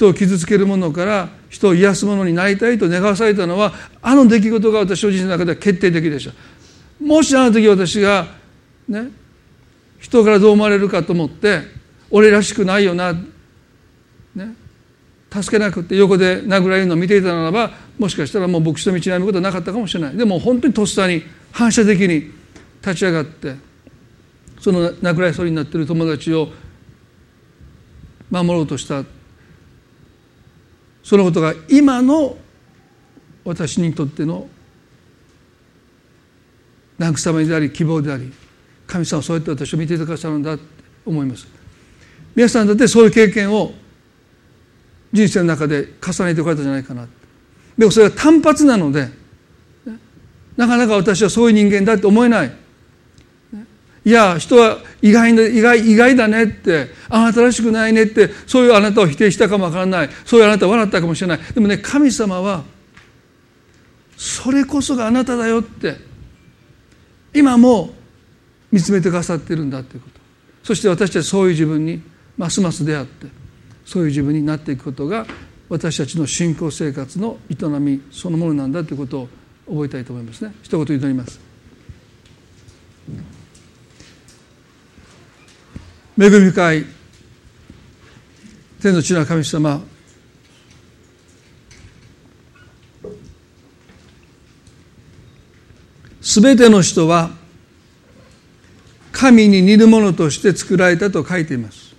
[0.00, 6.34] 人を傷つけるものから人を癒すものになりたいと願わされたのはあの出来事が私の人生の中では決定的でした。
[7.04, 8.26] もしあの時私が
[8.88, 9.10] ね
[9.98, 11.60] 人からどう思われるかと思って
[12.10, 14.54] 俺らしくないよな、ね、
[15.30, 20.16] 助けなくて横で殴られるのを見ていたならばもしかしたらもう牧師の道に歩むことはなかったかもしれない。
[20.16, 21.22] でも本当にとっさに
[21.52, 22.32] 反射的に
[22.80, 23.54] 立ち上がって
[24.60, 26.48] その殴られそうになっている友達を
[28.30, 29.04] 守ろうとした
[31.02, 32.36] そのことが今の
[33.44, 34.48] 私にとっての
[36.98, 38.32] 慰めであり希望であり
[38.86, 40.64] 神様はそうやって私を見ていてくださるんだって
[41.06, 41.46] 思います。
[42.34, 43.72] 皆さんだってそういう経験を
[45.12, 47.08] 人生の中で重ねてこられたんじゃないかな
[47.76, 49.08] でもそれは単発なので
[50.56, 52.52] なかなか私はそういう人間だって思えない。
[54.04, 60.10] いや人は意外意外意外だねってあなたらしくないねってそういうあなたを否定したかもわからない。
[60.24, 61.38] そういうあなたを笑ったかもしれない。
[61.38, 62.64] でもね神様は
[64.16, 65.96] それこそがあなただよって
[67.34, 67.90] 今も
[68.72, 70.20] 見つめてくださってるんだということ。
[70.62, 72.02] そして私たちそういう自分に
[72.38, 73.26] ますます出会って
[73.84, 75.26] そういう自分になっていくことが
[75.68, 79.28] 私たちの信仰生活の営みそのものなんだということを
[79.68, 80.54] 覚えたいと思いますね。
[80.62, 81.49] 一言祈ります。
[86.22, 86.84] 恵み深い
[88.82, 89.80] 天の地な神様
[96.20, 97.30] すべての人は
[99.12, 101.94] 神に似るものとして作られたと書いています。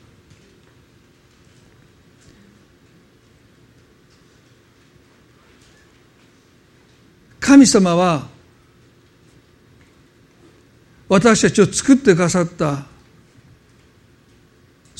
[7.39, 8.27] 神様は
[11.09, 12.90] 私たちを作ってくださった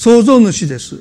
[0.01, 0.99] 創造主です。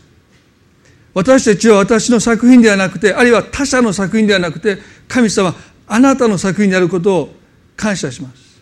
[1.15, 4.77] 私たちは私の作品ではなくてあるいは他者の作品ではなくて
[5.09, 5.55] 神様
[5.87, 7.35] あなたの作品であることを
[7.77, 8.61] 感謝します。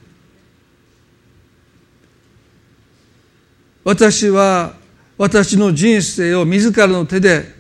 [3.83, 4.75] 私は
[5.17, 7.53] 私の人生を自らの手で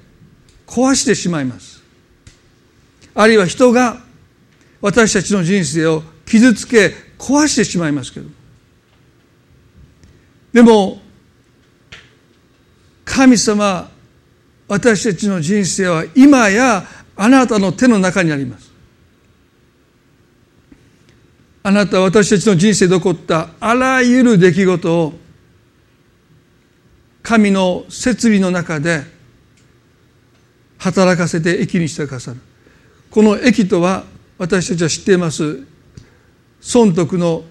[0.65, 1.83] 壊してしまいます。
[3.13, 4.05] あるいは人が
[4.81, 8.29] 私たちの人生を傷つけ壊してしまいますけど。
[10.53, 11.08] でも
[13.19, 13.91] 神様
[14.69, 16.85] 私たちの人生は今や
[17.17, 18.71] あなたの手の中にあります。
[21.65, 25.15] あなたは私たちの人生で起こったあらゆる出来事を
[27.25, 29.03] 神の設備の中で
[30.79, 32.41] 働かせて益にしてくださる。
[33.11, 34.05] この益とは
[34.39, 35.67] 私たちは知っています。
[36.61, 37.43] 損得の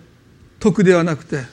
[0.61, 1.43] 徳ではなくて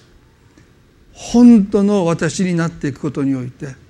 [1.13, 3.83] 本当の私になっていくことにおいて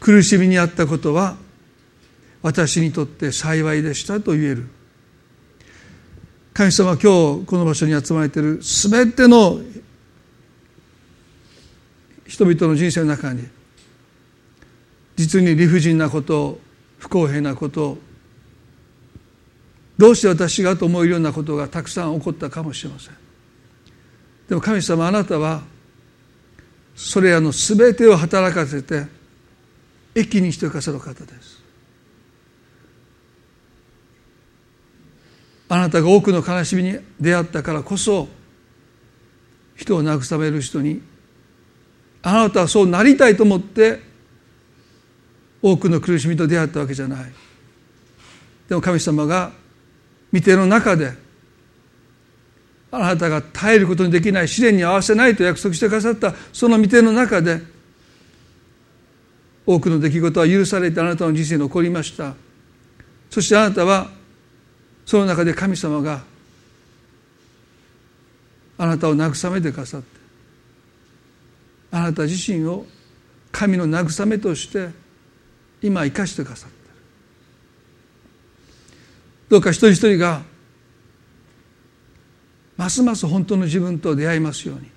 [0.00, 1.36] 苦しみにあったことは
[2.42, 4.68] 私にとって幸いでしたと言える。
[6.54, 9.60] 神様今日この場所に集まれている全ての
[12.26, 13.46] 人々の人生の中に
[15.16, 16.58] 実に理不尽なこと
[16.98, 17.98] 不公平なこと
[19.98, 23.14] どうして私がと思えるようなことがたくさん起こったかもしれません。
[24.48, 25.62] でも神様あなたは
[26.94, 29.06] それらの全てを働かせて
[30.16, 31.62] 益にしてくださる方です。
[35.68, 38.28] あなたが多くの悲しみに出会ったからこそ
[39.74, 41.02] 人を慰める人に
[42.22, 44.00] あなたはそうなりたいと思って
[45.60, 47.32] 多くの苦しみと出会ったわけじゃない。
[48.68, 49.52] でも神様が
[50.32, 51.12] 御手の中で
[52.90, 57.75] あなたが耐えることのできない試練に合わせないと約束してくださったその御手の中で
[59.66, 62.34] 多くの出来事は許されてあなたの人生に起こりました。
[63.30, 64.10] そしてあなたは
[65.04, 66.22] その中で神様が
[68.78, 70.06] あなたを慰めてくださって
[71.90, 72.86] あなた自身を
[73.52, 74.90] 神の慰めとして
[75.82, 76.76] 今生かしてくださって。
[76.76, 76.82] る
[79.48, 80.42] どうか一人一人が
[82.76, 84.95] ますます本当の自分と出会いますように。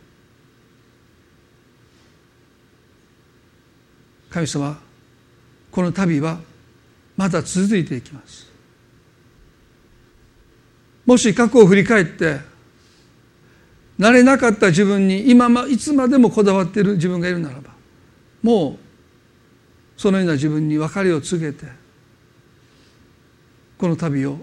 [4.29, 4.79] 神様
[5.71, 6.39] この旅は
[7.17, 8.49] まだ続いていきます。
[11.05, 12.39] もし過去を振り返って
[13.99, 17.71] 慣れなかった自分に今まいつまでもこだわっている自分がいるならば
[18.43, 18.77] も
[19.97, 21.65] うそのような自分に別れを告げて
[23.77, 24.37] この旅を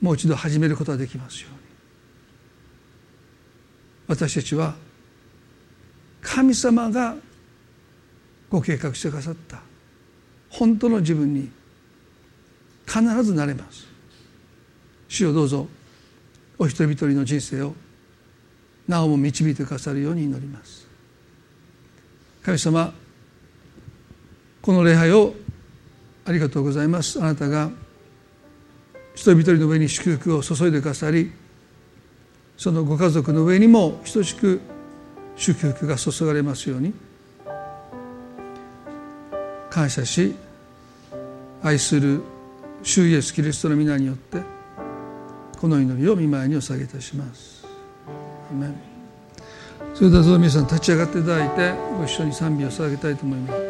[0.00, 1.58] もう一度始めることができますように。
[4.08, 4.74] 私たちは
[6.20, 7.14] 神様が
[8.50, 9.60] ご計画してくださった。
[10.50, 11.48] 本当の自分に
[12.86, 13.86] 必ずなれます。
[15.08, 15.66] 主をどうぞ
[16.58, 17.74] お一人一人の人生を
[18.86, 20.86] なおも導いてくださるように祈ります。
[22.42, 22.92] 神様
[24.60, 25.34] この礼拝を
[26.24, 27.20] ありがとうございます。
[27.20, 27.70] あなたが
[29.14, 31.30] 人一人の上に祝福を注いでくださり
[32.56, 34.60] そのご家族の上にも等しく
[35.36, 36.92] 祝福が注がれますように。
[39.70, 40.34] 感謝し
[41.62, 42.22] 愛する
[42.82, 44.38] 主イエスキリストの皆によって
[45.58, 47.66] この祈りを見舞いにお下げいたします。
[49.94, 53.69] それではどうぞ皆さん立ち上がっていただいてご一緒に賛美を捧げたいと思います。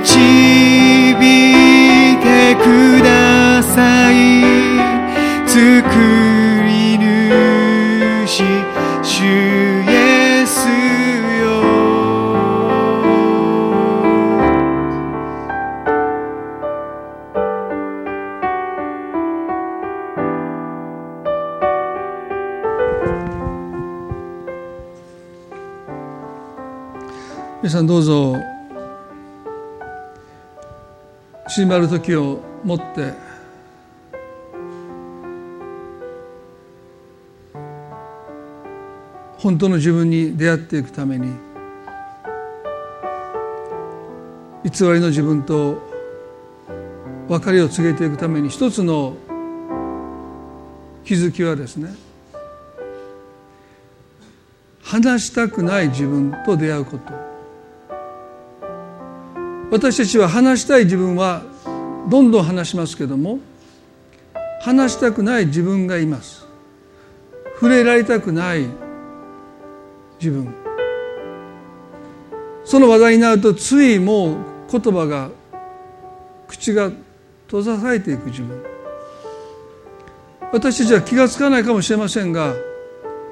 [0.00, 0.18] 導
[1.00, 1.03] い
[31.74, 33.12] 縮まる時をもって
[39.38, 41.32] 本当の自分に出会っていくために
[44.64, 45.82] 偽りの自分と
[47.28, 49.16] 別れを告げていくために一つの
[51.04, 51.92] 気づきはですね
[54.82, 57.34] 話したくない自分と出会うこと。
[59.70, 61.42] 私たちは話したい自分は
[62.08, 63.38] どんどん話しますけども
[64.60, 66.46] 話したくない自分がいます。
[67.54, 68.66] 触れられたくない
[70.18, 70.54] 自分。
[72.64, 74.36] その話題になるとついもう
[74.70, 75.30] 言葉が
[76.48, 76.90] 口が
[77.46, 78.62] 閉ざされていく自分。
[80.52, 82.54] 私たちは気がつかないかもしれませんが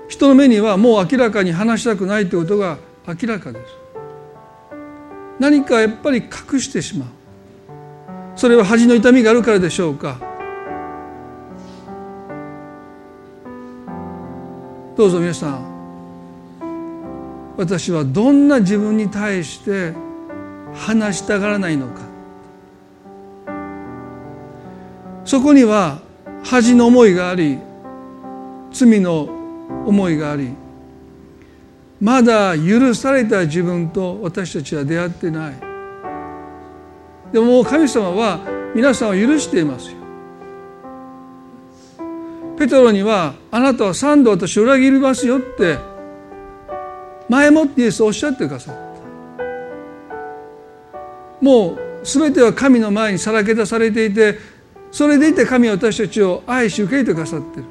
[0.09, 3.65] 人の目にはもう明らかに話したくないということが明らかです。
[5.39, 7.22] 何かやっぱり隠してしまう。
[8.35, 10.19] それは恥の痛みがあるからでしょうか？
[14.97, 15.73] どうぞ皆さん
[17.57, 19.95] 私はどんな自分に対して
[20.75, 22.03] 話したがらないのか。
[25.25, 26.01] そこには
[26.45, 27.59] 恥の思いがあり
[28.73, 29.29] 罪の
[29.87, 30.53] 思いがあり
[32.01, 35.72] まだ許された自分と私たちは出会ってない。
[37.33, 38.41] でももう神様は
[38.75, 39.97] 皆さんを許していますよ。
[42.59, 45.79] ペトロにはあなたは三度私を裏切りますよって
[47.29, 48.83] 前もってイエスおっしゃってくださった。
[51.41, 54.39] もう全ては神の前にさらけ出されていて
[54.91, 57.65] それでいて神は私たちを愛し受け入れてくださってる。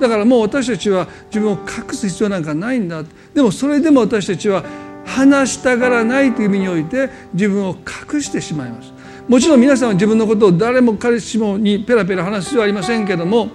[0.00, 3.04] だからもう私たちは自分を隠す必要なんかないんだ。
[3.34, 4.64] でもそれでも私たちは
[5.04, 7.76] 話したがらないという意味において自分を
[8.12, 8.93] 隠してしまいます。
[9.28, 13.48] もちろん皆さんは自分のことを誰も彼氏もにペラペラ話す必要はありませんけども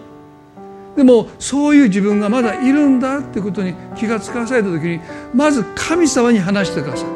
[0.96, 5.00] でもそういう自分がまだいるんだってことに気がつかされた時に
[5.34, 7.10] まず神様に話してください。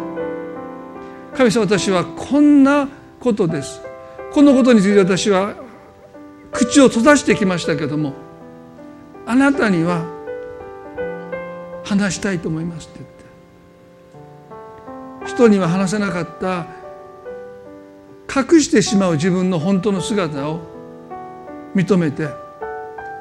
[1.36, 2.88] 神様私はこんな
[3.20, 3.82] ことです。
[4.32, 5.56] このことについて私は
[6.52, 8.14] 口を閉ざしてきましたけども
[9.26, 10.06] あなたには
[11.84, 13.24] 話したいと思いますって言って。
[15.32, 16.68] 人には話せなかった
[18.28, 20.60] 隠してしまう自分の本当の姿を
[21.76, 22.30] 認めて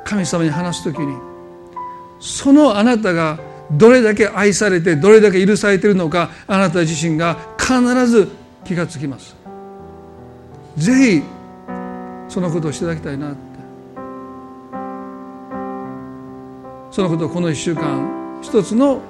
[0.05, 1.17] 神様に話す時に
[2.21, 3.39] そのあなたが
[3.71, 8.29] どれだけ愛されてどれだけ許されているのかあなた自身が必ず
[8.65, 9.35] 気がつきます。
[10.77, 11.23] ぜひ
[12.29, 13.53] そのことをしていただきたいなって。
[16.91, 19.01] そのことをこの1週間一つの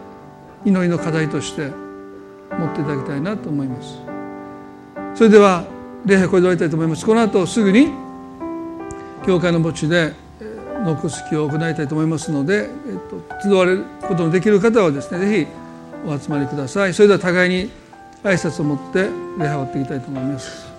[0.65, 1.73] 祈りの課題として
[2.57, 3.99] 持っていただきたいなと思います。
[5.15, 5.65] それでは
[6.05, 7.07] 礼拝これで終わりたいと思います。
[7.07, 7.91] この後すぐに
[9.25, 10.13] 教会の墓地で
[10.85, 12.67] 納骨式を行いたいと思いますので、えっ
[13.09, 15.47] と、集われることのできる方はですねぜひ
[16.05, 16.95] お集まりください。
[16.95, 17.71] それでは互いに
[18.25, 20.72] 挨拶を持って礼拝を終わっていきたいと思います。